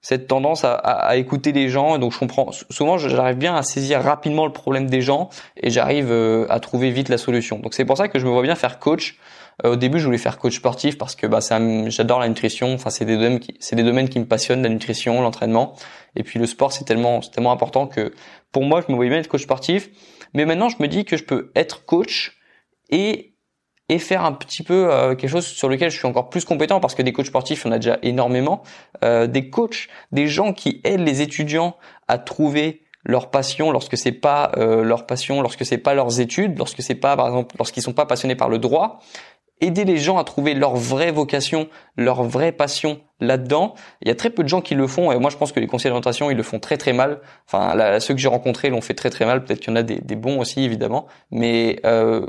cette 0.00 0.26
tendance 0.26 0.64
à, 0.64 0.74
à, 0.74 1.16
écouter 1.16 1.52
les 1.52 1.68
gens. 1.68 1.98
Donc 1.98 2.12
je 2.12 2.18
comprends. 2.18 2.50
Souvent 2.70 2.98
j'arrive 2.98 3.38
bien 3.38 3.54
à 3.54 3.62
saisir 3.62 4.02
rapidement 4.02 4.46
le 4.46 4.52
problème 4.52 4.86
des 4.88 5.00
gens 5.00 5.30
et 5.56 5.70
j'arrive 5.70 6.12
à 6.48 6.60
trouver 6.60 6.90
vite 6.90 7.08
la 7.08 7.18
solution. 7.18 7.58
Donc 7.58 7.74
c'est 7.74 7.84
pour 7.84 7.96
ça 7.96 8.08
que 8.08 8.18
je 8.18 8.26
me 8.26 8.30
vois 8.30 8.42
bien 8.42 8.54
faire 8.54 8.78
coach. 8.78 9.18
Au 9.62 9.76
début, 9.76 10.00
je 10.00 10.06
voulais 10.06 10.18
faire 10.18 10.38
coach 10.38 10.56
sportif 10.56 10.98
parce 10.98 11.14
que 11.14 11.28
bah, 11.28 11.38
j'adore 11.88 12.18
la 12.18 12.28
nutrition. 12.28 12.74
Enfin, 12.74 12.90
c'est 12.90 13.04
des 13.04 13.14
domaines 13.16 13.38
qui, 13.38 13.54
c'est 13.60 13.76
des 13.76 13.84
domaines 13.84 14.08
qui 14.08 14.18
me 14.18 14.24
passionnent, 14.24 14.62
la 14.62 14.68
nutrition, 14.68 15.20
l'entraînement. 15.20 15.76
Et 16.16 16.24
puis 16.24 16.40
le 16.40 16.46
sport, 16.46 16.72
c'est 16.72 16.84
tellement, 16.84 17.22
c'est 17.22 17.30
tellement 17.30 17.52
important 17.52 17.86
que 17.86 18.12
pour 18.50 18.64
moi, 18.64 18.82
je 18.86 18.90
me 18.90 18.96
voyais 18.96 19.10
bien 19.10 19.20
être 19.20 19.28
coach 19.28 19.42
sportif. 19.42 19.90
Mais 20.34 20.44
maintenant, 20.44 20.68
je 20.68 20.76
me 20.80 20.88
dis 20.88 21.04
que 21.04 21.16
je 21.16 21.24
peux 21.24 21.50
être 21.54 21.84
coach 21.84 22.38
et 22.90 23.34
et 23.88 23.98
faire 23.98 24.24
un 24.24 24.32
petit 24.32 24.62
peu 24.62 24.90
euh, 24.90 25.14
quelque 25.14 25.30
chose 25.30 25.46
sur 25.46 25.68
lequel 25.68 25.90
je 25.90 25.98
suis 25.98 26.06
encore 26.06 26.30
plus 26.30 26.44
compétent 26.44 26.80
parce 26.80 26.94
que 26.94 27.02
des 27.02 27.12
coachs 27.12 27.26
sportifs, 27.26 27.66
on 27.66 27.72
a 27.72 27.78
déjà 27.78 27.98
énormément. 28.02 28.62
Euh, 29.04 29.26
des 29.26 29.50
coachs, 29.50 29.88
des 30.10 30.26
gens 30.26 30.52
qui 30.52 30.80
aident 30.84 31.06
les 31.06 31.20
étudiants 31.20 31.76
à 32.08 32.18
trouver 32.18 32.82
leur 33.04 33.30
passion 33.30 33.70
lorsque 33.70 33.98
c'est 33.98 34.12
pas 34.12 34.52
euh, 34.56 34.82
leur 34.82 35.06
passion, 35.06 35.42
lorsque 35.42 35.66
c'est 35.66 35.78
pas 35.78 35.92
leurs 35.92 36.20
études, 36.20 36.56
lorsque 36.56 36.82
c'est 36.82 36.94
pas 36.94 37.16
par 37.16 37.26
exemple 37.28 37.54
lorsqu'ils 37.58 37.82
sont 37.82 37.92
pas 37.92 38.06
passionnés 38.06 38.36
par 38.36 38.48
le 38.48 38.58
droit, 38.58 39.00
aider 39.64 39.84
les 39.84 39.96
gens 39.96 40.18
à 40.18 40.24
trouver 40.24 40.54
leur 40.54 40.76
vraie 40.76 41.10
vocation, 41.10 41.68
leur 41.96 42.22
vraie 42.22 42.52
passion 42.52 43.00
là-dedans. 43.20 43.74
Il 44.02 44.08
y 44.08 44.10
a 44.10 44.14
très 44.14 44.30
peu 44.30 44.42
de 44.42 44.48
gens 44.48 44.60
qui 44.60 44.74
le 44.74 44.86
font 44.86 45.12
et 45.12 45.18
moi 45.18 45.30
je 45.30 45.36
pense 45.36 45.52
que 45.52 45.60
les 45.60 45.66
conseillers 45.66 45.90
d'orientation 45.90 46.30
ils 46.30 46.36
le 46.36 46.42
font 46.42 46.60
très 46.60 46.76
très 46.76 46.92
mal. 46.92 47.20
Enfin 47.46 47.74
là, 47.74 48.00
ceux 48.00 48.14
que 48.14 48.20
j'ai 48.20 48.28
rencontrés 48.28 48.70
l'ont 48.70 48.80
fait 48.80 48.94
très 48.94 49.10
très 49.10 49.26
mal. 49.26 49.44
Peut-être 49.44 49.60
qu'il 49.60 49.70
y 49.70 49.72
en 49.72 49.76
a 49.76 49.82
des, 49.82 50.16
bons 50.16 50.38
aussi 50.38 50.62
évidemment, 50.62 51.06
mais 51.30 51.80
euh, 51.84 52.26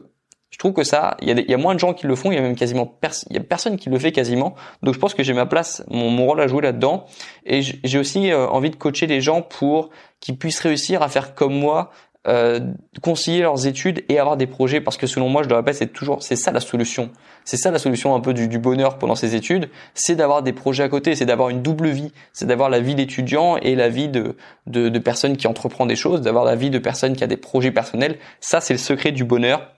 je 0.49 0.57
trouve 0.57 0.73
que 0.73 0.83
ça, 0.83 1.17
il 1.21 1.27
y, 1.27 1.31
a 1.31 1.33
il 1.33 1.51
y, 1.51 1.53
a 1.53 1.57
moins 1.57 1.73
de 1.73 1.79
gens 1.79 1.93
qui 1.93 2.07
le 2.07 2.15
font. 2.15 2.31
Il 2.31 2.35
y 2.35 2.37
a 2.37 2.41
même 2.41 2.55
quasiment 2.55 2.97
il 3.29 3.35
y 3.35 3.39
a 3.39 3.43
personne 3.43 3.75
qui 3.75 3.89
le 3.89 3.99
fait 3.99 4.13
quasiment. 4.13 4.55
Donc 4.83 4.93
je 4.93 4.99
pense 4.99 5.13
que 5.13 5.21
j'ai 5.21 5.33
ma 5.33 5.45
place, 5.45 5.83
mon, 5.89 6.09
mon, 6.09 6.25
rôle 6.25 6.39
à 6.39 6.47
jouer 6.47 6.61
là-dedans. 6.61 7.05
Et 7.45 7.61
j'ai 7.61 7.99
aussi 7.99 8.31
euh, 8.31 8.47
envie 8.47 8.69
de 8.69 8.77
coacher 8.77 9.05
les 9.05 9.19
gens 9.19 9.41
pour 9.41 9.89
qu'ils 10.21 10.37
puissent 10.37 10.61
réussir 10.61 11.01
à 11.01 11.09
faire 11.09 11.35
comme 11.35 11.53
moi, 11.53 11.91
euh, 12.27 12.59
concilier 13.01 13.41
leurs 13.41 13.67
études 13.67 14.03
et 14.09 14.19
avoir 14.19 14.37
des 14.37 14.47
projets 14.47 14.81
parce 14.81 14.97
que 14.97 15.07
selon 15.07 15.29
moi 15.29 15.43
je 15.43 15.49
le 15.49 15.55
répète 15.55 15.75
c'est 15.75 15.93
toujours 15.93 16.23
c'est 16.23 16.35
ça 16.35 16.51
la 16.51 16.59
solution 16.59 17.11
c'est 17.43 17.57
ça 17.57 17.71
la 17.71 17.79
solution 17.79 18.15
un 18.15 18.19
peu 18.19 18.33
du, 18.33 18.47
du 18.47 18.57
bonheur 18.57 18.97
pendant 18.97 19.15
ces 19.15 19.35
études 19.35 19.69
c'est 19.93 20.15
d'avoir 20.15 20.41
des 20.41 20.53
projets 20.53 20.83
à 20.83 20.89
côté 20.89 21.15
c'est 21.15 21.25
d'avoir 21.25 21.49
une 21.49 21.61
double 21.61 21.89
vie 21.89 22.11
c'est 22.33 22.45
d'avoir 22.45 22.69
la 22.69 22.79
vie 22.79 22.95
d'étudiant 22.95 23.57
et 23.57 23.75
la 23.75 23.89
vie 23.89 24.07
de, 24.07 24.35
de, 24.67 24.89
de 24.89 24.99
personne 24.99 25.37
qui 25.37 25.47
entreprend 25.47 25.85
des 25.85 25.95
choses 25.95 26.21
d'avoir 26.21 26.45
la 26.45 26.55
vie 26.55 26.69
de 26.69 26.79
personne 26.79 27.15
qui 27.15 27.23
a 27.23 27.27
des 27.27 27.37
projets 27.37 27.71
personnels 27.71 28.17
ça 28.39 28.59
c'est 28.59 28.73
le 28.73 28.79
secret 28.79 29.11
du 29.11 29.23
bonheur 29.23 29.75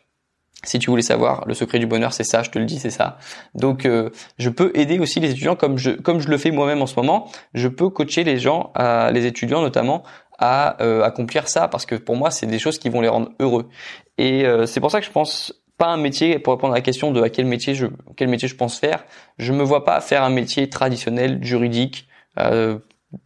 si 0.63 0.79
tu 0.79 0.89
voulais 0.89 1.03
savoir, 1.03 1.45
le 1.47 1.53
secret 1.53 1.77
du 1.77 1.85
bonheur, 1.85 2.13
c'est 2.13 2.23
ça, 2.23 2.41
je 2.41 2.49
te 2.49 2.57
le 2.57 2.65
dis, 2.65 2.79
c'est 2.79 2.89
ça. 2.89 3.17
Donc, 3.53 3.85
euh, 3.85 4.09
je 4.39 4.49
peux 4.49 4.71
aider 4.73 4.97
aussi 4.97 5.19
les 5.19 5.29
étudiants 5.29 5.55
comme 5.55 5.77
je 5.77 5.91
comme 5.91 6.19
je 6.19 6.29
le 6.29 6.37
fais 6.37 6.49
moi-même 6.49 6.81
en 6.81 6.87
ce 6.87 6.95
moment. 6.95 7.29
Je 7.53 7.67
peux 7.67 7.89
coacher 7.89 8.23
les 8.23 8.39
gens, 8.39 8.73
euh, 8.79 9.11
les 9.11 9.27
étudiants 9.27 9.61
notamment, 9.61 10.03
à 10.37 10.81
euh, 10.81 11.03
accomplir 11.03 11.47
ça 11.47 11.67
parce 11.67 11.85
que 11.85 11.95
pour 11.95 12.15
moi 12.15 12.31
c'est 12.31 12.45
des 12.45 12.59
choses 12.59 12.79
qui 12.79 12.89
vont 12.89 13.01
les 13.01 13.07
rendre 13.07 13.31
heureux. 13.39 13.69
Et 14.17 14.45
euh, 14.45 14.65
c'est 14.65 14.79
pour 14.79 14.91
ça 14.91 14.99
que 14.99 15.05
je 15.05 15.11
pense 15.11 15.53
pas 15.77 15.87
un 15.87 15.97
métier 15.97 16.39
pour 16.39 16.53
répondre 16.53 16.73
à 16.73 16.77
la 16.77 16.81
question 16.81 17.11
de 17.11 17.21
à 17.21 17.29
quel 17.29 17.45
métier 17.45 17.75
je 17.75 17.87
quel 18.15 18.29
métier 18.29 18.47
je 18.47 18.55
pense 18.55 18.79
faire 18.79 19.05
je 19.37 19.53
me 19.53 19.63
vois 19.63 19.85
pas 19.85 20.01
faire 20.01 20.23
un 20.23 20.29
métier 20.29 20.69
traditionnel 20.69 21.43
juridique 21.43 22.07
euh, 22.39 22.79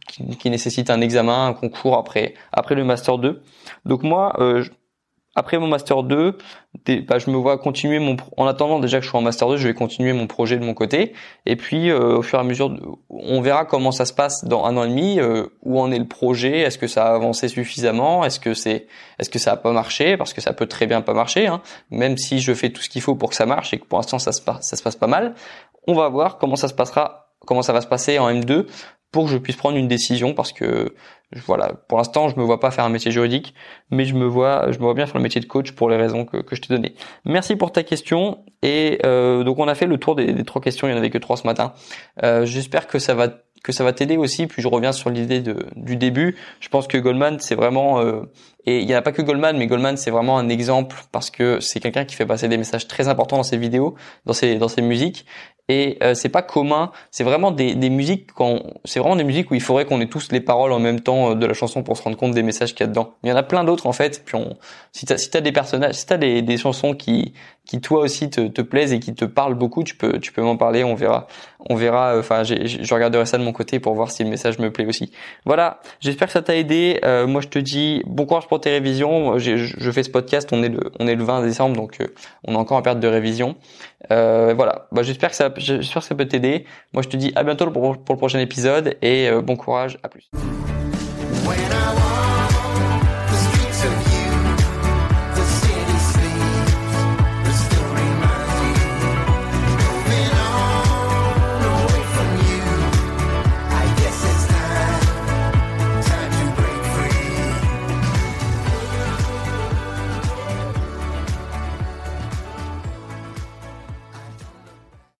qui, 0.06 0.36
qui, 0.36 0.50
nécessite 0.50 0.90
un 0.90 1.00
examen 1.00 1.46
un 1.46 1.54
concours 1.54 1.96
après 1.96 2.34
après 2.52 2.74
le 2.74 2.84
master 2.84 3.18
2 3.18 3.42
donc 3.86 4.02
moi 4.02 4.36
après 5.34 5.58
mon 5.58 5.66
master 5.66 6.02
2, 6.02 6.36
bah, 7.06 7.18
je 7.18 7.30
me 7.30 7.36
vois 7.36 7.58
continuer 7.58 7.98
mon 7.98 8.16
en 8.36 8.46
attendant 8.46 8.78
déjà 8.78 8.98
que 8.98 9.04
je 9.04 9.10
sois 9.10 9.20
en 9.20 9.22
master 9.22 9.48
2, 9.48 9.56
je 9.56 9.68
vais 9.68 9.74
continuer 9.74 10.12
mon 10.12 10.26
projet 10.26 10.58
de 10.58 10.64
mon 10.64 10.74
côté 10.74 11.14
et 11.46 11.56
puis 11.56 11.90
euh, 11.90 12.18
au 12.18 12.22
fur 12.22 12.38
et 12.38 12.42
à 12.42 12.44
mesure 12.44 12.76
on 13.08 13.40
verra 13.40 13.64
comment 13.64 13.92
ça 13.92 14.04
se 14.04 14.12
passe 14.12 14.44
dans 14.44 14.64
un 14.64 14.76
an 14.76 14.84
et 14.84 14.88
demi 14.88 15.20
euh, 15.20 15.46
où 15.62 15.80
en 15.80 15.90
est 15.90 15.98
le 15.98 16.08
projet, 16.08 16.60
est-ce 16.60 16.78
que 16.78 16.86
ça 16.86 17.06
a 17.06 17.14
avancé 17.14 17.48
suffisamment, 17.48 18.24
est-ce 18.24 18.40
que 18.40 18.54
c'est 18.54 18.86
est-ce 19.18 19.30
que 19.30 19.38
ça 19.38 19.52
a 19.52 19.56
pas 19.56 19.72
marché 19.72 20.16
parce 20.16 20.34
que 20.34 20.40
ça 20.40 20.52
peut 20.52 20.66
très 20.66 20.86
bien 20.86 21.00
pas 21.00 21.14
marcher 21.14 21.46
hein, 21.46 21.62
même 21.90 22.18
si 22.18 22.40
je 22.40 22.52
fais 22.52 22.70
tout 22.70 22.82
ce 22.82 22.88
qu'il 22.88 23.02
faut 23.02 23.14
pour 23.14 23.30
que 23.30 23.36
ça 23.36 23.46
marche 23.46 23.72
et 23.72 23.78
que 23.78 23.84
pour 23.84 23.98
l'instant 23.98 24.18
ça 24.18 24.32
se 24.32 24.42
passe 24.42 24.68
ça 24.68 24.76
se 24.76 24.82
passe 24.82 24.96
pas 24.96 25.06
mal. 25.06 25.34
On 25.86 25.94
va 25.94 26.08
voir 26.08 26.38
comment 26.38 26.56
ça 26.56 26.68
se 26.68 26.74
passera 26.74 27.22
comment 27.46 27.62
ça 27.62 27.72
va 27.72 27.80
se 27.80 27.86
passer 27.86 28.18
en 28.18 28.30
M2 28.30 28.66
pour 29.10 29.24
que 29.24 29.30
je 29.30 29.38
puisse 29.38 29.56
prendre 29.56 29.76
une 29.76 29.88
décision 29.88 30.34
parce 30.34 30.52
que 30.52 30.94
voilà, 31.46 31.72
pour 31.88 31.98
l'instant, 31.98 32.28
je 32.28 32.38
me 32.38 32.44
vois 32.44 32.60
pas 32.60 32.70
faire 32.70 32.84
un 32.84 32.88
métier 32.88 33.10
juridique, 33.10 33.54
mais 33.90 34.04
je 34.04 34.14
me 34.14 34.26
vois, 34.26 34.70
je 34.70 34.78
me 34.78 34.84
vois 34.84 34.94
bien 34.94 35.06
faire 35.06 35.16
le 35.16 35.22
métier 35.22 35.40
de 35.40 35.46
coach 35.46 35.72
pour 35.72 35.88
les 35.88 35.96
raisons 35.96 36.24
que, 36.24 36.42
je 36.50 36.60
t'ai 36.60 36.74
données. 36.74 36.94
Merci 37.24 37.56
pour 37.56 37.72
ta 37.72 37.82
question. 37.82 38.44
Et 38.62 38.98
euh, 39.04 39.42
donc 39.42 39.58
on 39.58 39.68
a 39.68 39.74
fait 39.74 39.86
le 39.86 39.98
tour 39.98 40.14
des, 40.14 40.32
des, 40.32 40.44
trois 40.44 40.60
questions. 40.60 40.86
Il 40.86 40.90
y 40.90 40.94
en 40.94 40.98
avait 40.98 41.10
que 41.10 41.18
trois 41.18 41.36
ce 41.36 41.46
matin. 41.46 41.72
Euh, 42.22 42.44
J'espère 42.44 42.86
que 42.86 42.98
ça 42.98 43.14
va 43.14 43.28
que 43.62 43.72
ça 43.72 43.84
va 43.84 43.92
t'aider 43.92 44.16
aussi. 44.16 44.46
Puis 44.46 44.62
je 44.62 44.68
reviens 44.68 44.92
sur 44.92 45.10
l'idée 45.10 45.42
du 45.76 45.96
début. 45.96 46.36
Je 46.60 46.68
pense 46.68 46.86
que 46.88 46.98
Goldman, 46.98 47.38
c'est 47.38 47.54
vraiment 47.54 48.00
euh, 48.00 48.22
et 48.64 48.80
il 48.80 48.86
n'y 48.86 48.94
en 48.94 48.98
a 48.98 49.02
pas 49.02 49.12
que 49.12 49.22
Goldman, 49.22 49.56
mais 49.56 49.66
Goldman 49.66 49.96
c'est 49.96 50.10
vraiment 50.10 50.38
un 50.38 50.48
exemple 50.48 50.96
parce 51.10 51.30
que 51.30 51.60
c'est 51.60 51.80
quelqu'un 51.80 52.04
qui 52.04 52.14
fait 52.14 52.26
passer 52.26 52.48
des 52.48 52.56
messages 52.56 52.86
très 52.86 53.08
importants 53.08 53.36
dans 53.36 53.42
ses 53.42 53.56
vidéos, 53.56 53.94
dans 54.26 54.32
ses 54.32 54.56
dans 54.56 54.68
ses 54.68 54.82
musiques 54.82 55.26
et 55.68 55.98
euh, 56.02 56.14
c'est 56.14 56.28
pas 56.28 56.42
commun. 56.42 56.90
C'est 57.10 57.24
vraiment 57.24 57.50
des, 57.50 57.74
des 57.74 57.90
musiques 57.90 58.32
quand 58.32 58.62
c'est 58.84 59.00
vraiment 59.00 59.16
des 59.16 59.24
musiques 59.24 59.50
où 59.50 59.54
il 59.54 59.60
faudrait 59.60 59.84
qu'on 59.84 60.00
ait 60.00 60.08
tous 60.08 60.32
les 60.32 60.40
paroles 60.40 60.72
en 60.72 60.80
même 60.80 61.00
temps 61.00 61.30
euh, 61.30 61.34
de 61.34 61.46
la 61.46 61.54
chanson 61.54 61.82
pour 61.82 61.96
se 61.96 62.02
rendre 62.02 62.16
compte 62.16 62.32
des 62.32 62.42
messages 62.42 62.74
qu'il 62.74 62.80
y 62.80 62.84
a 62.84 62.88
dedans. 62.88 63.14
Il 63.22 63.30
y 63.30 63.32
en 63.32 63.36
a 63.36 63.42
plein 63.42 63.64
d'autres 63.64 63.86
en 63.86 63.92
fait. 63.92 64.22
Puis 64.24 64.36
on, 64.36 64.56
si 64.92 65.06
t'as 65.06 65.18
si 65.18 65.30
t'as 65.30 65.40
des 65.40 65.52
personnages, 65.52 65.94
si 65.94 66.06
t'as 66.06 66.18
des, 66.18 66.42
des 66.42 66.58
chansons 66.58 66.94
qui 66.94 67.32
qui 67.66 67.80
toi 67.80 68.00
aussi 68.00 68.28
te, 68.28 68.48
te 68.48 68.60
plaisent 68.60 68.92
et 68.92 69.00
qui 69.00 69.14
te 69.14 69.24
parlent 69.24 69.54
beaucoup, 69.54 69.84
tu 69.84 69.94
peux 69.94 70.18
tu 70.18 70.32
peux 70.32 70.42
m'en 70.42 70.56
parler. 70.56 70.84
On 70.84 70.94
verra 70.94 71.26
on 71.68 71.76
verra. 71.76 72.14
Euh, 72.14 72.20
enfin, 72.20 72.42
je 72.44 72.94
regarderai 72.94 73.26
ça 73.26 73.38
de 73.38 73.44
mon 73.44 73.52
côté 73.52 73.78
pour 73.80 73.94
voir 73.94 74.10
si 74.10 74.24
le 74.24 74.30
message 74.30 74.58
me 74.58 74.70
plaît 74.70 74.86
aussi. 74.86 75.12
Voilà. 75.44 75.80
J'espère 76.00 76.28
que 76.28 76.32
ça 76.32 76.42
t'a 76.42 76.56
aidé. 76.56 77.00
Euh, 77.04 77.26
moi 77.26 77.40
je 77.40 77.48
te 77.48 77.58
dis 77.58 78.02
bon 78.06 78.26
courage 78.26 78.48
pour 78.48 78.60
tes 78.60 78.70
révisions. 78.70 79.38
Je, 79.38 79.56
je 79.56 79.90
fais 79.90 80.02
ce 80.02 80.10
podcast. 80.10 80.48
On 80.52 80.62
est 80.62 80.68
le 80.68 80.80
on 80.98 81.06
est 81.06 81.14
le 81.14 81.24
20 81.24 81.42
décembre 81.42 81.76
donc 81.76 81.98
on 82.44 82.54
a 82.54 82.58
encore 82.58 82.76
en 82.78 82.82
période 82.82 83.00
de 83.00 83.08
révision. 83.08 83.56
voilà. 84.08 84.88
Bah, 84.92 85.02
j'espère 85.02 85.30
que 85.30 85.36
ça 85.36 85.52
j'espère 85.56 86.02
que 86.02 86.08
ça 86.08 86.14
peut 86.14 86.26
t'aider. 86.26 86.66
Moi, 86.92 87.02
je 87.02 87.08
te 87.08 87.16
dis 87.16 87.32
à 87.34 87.44
bientôt 87.44 87.70
pour, 87.70 87.98
pour 87.98 88.14
le 88.14 88.18
prochain 88.18 88.38
épisode 88.38 88.96
et 89.02 89.28
euh, 89.28 89.40
bon 89.40 89.56
courage, 89.56 89.98
à 90.02 90.08
plus. 90.08 90.30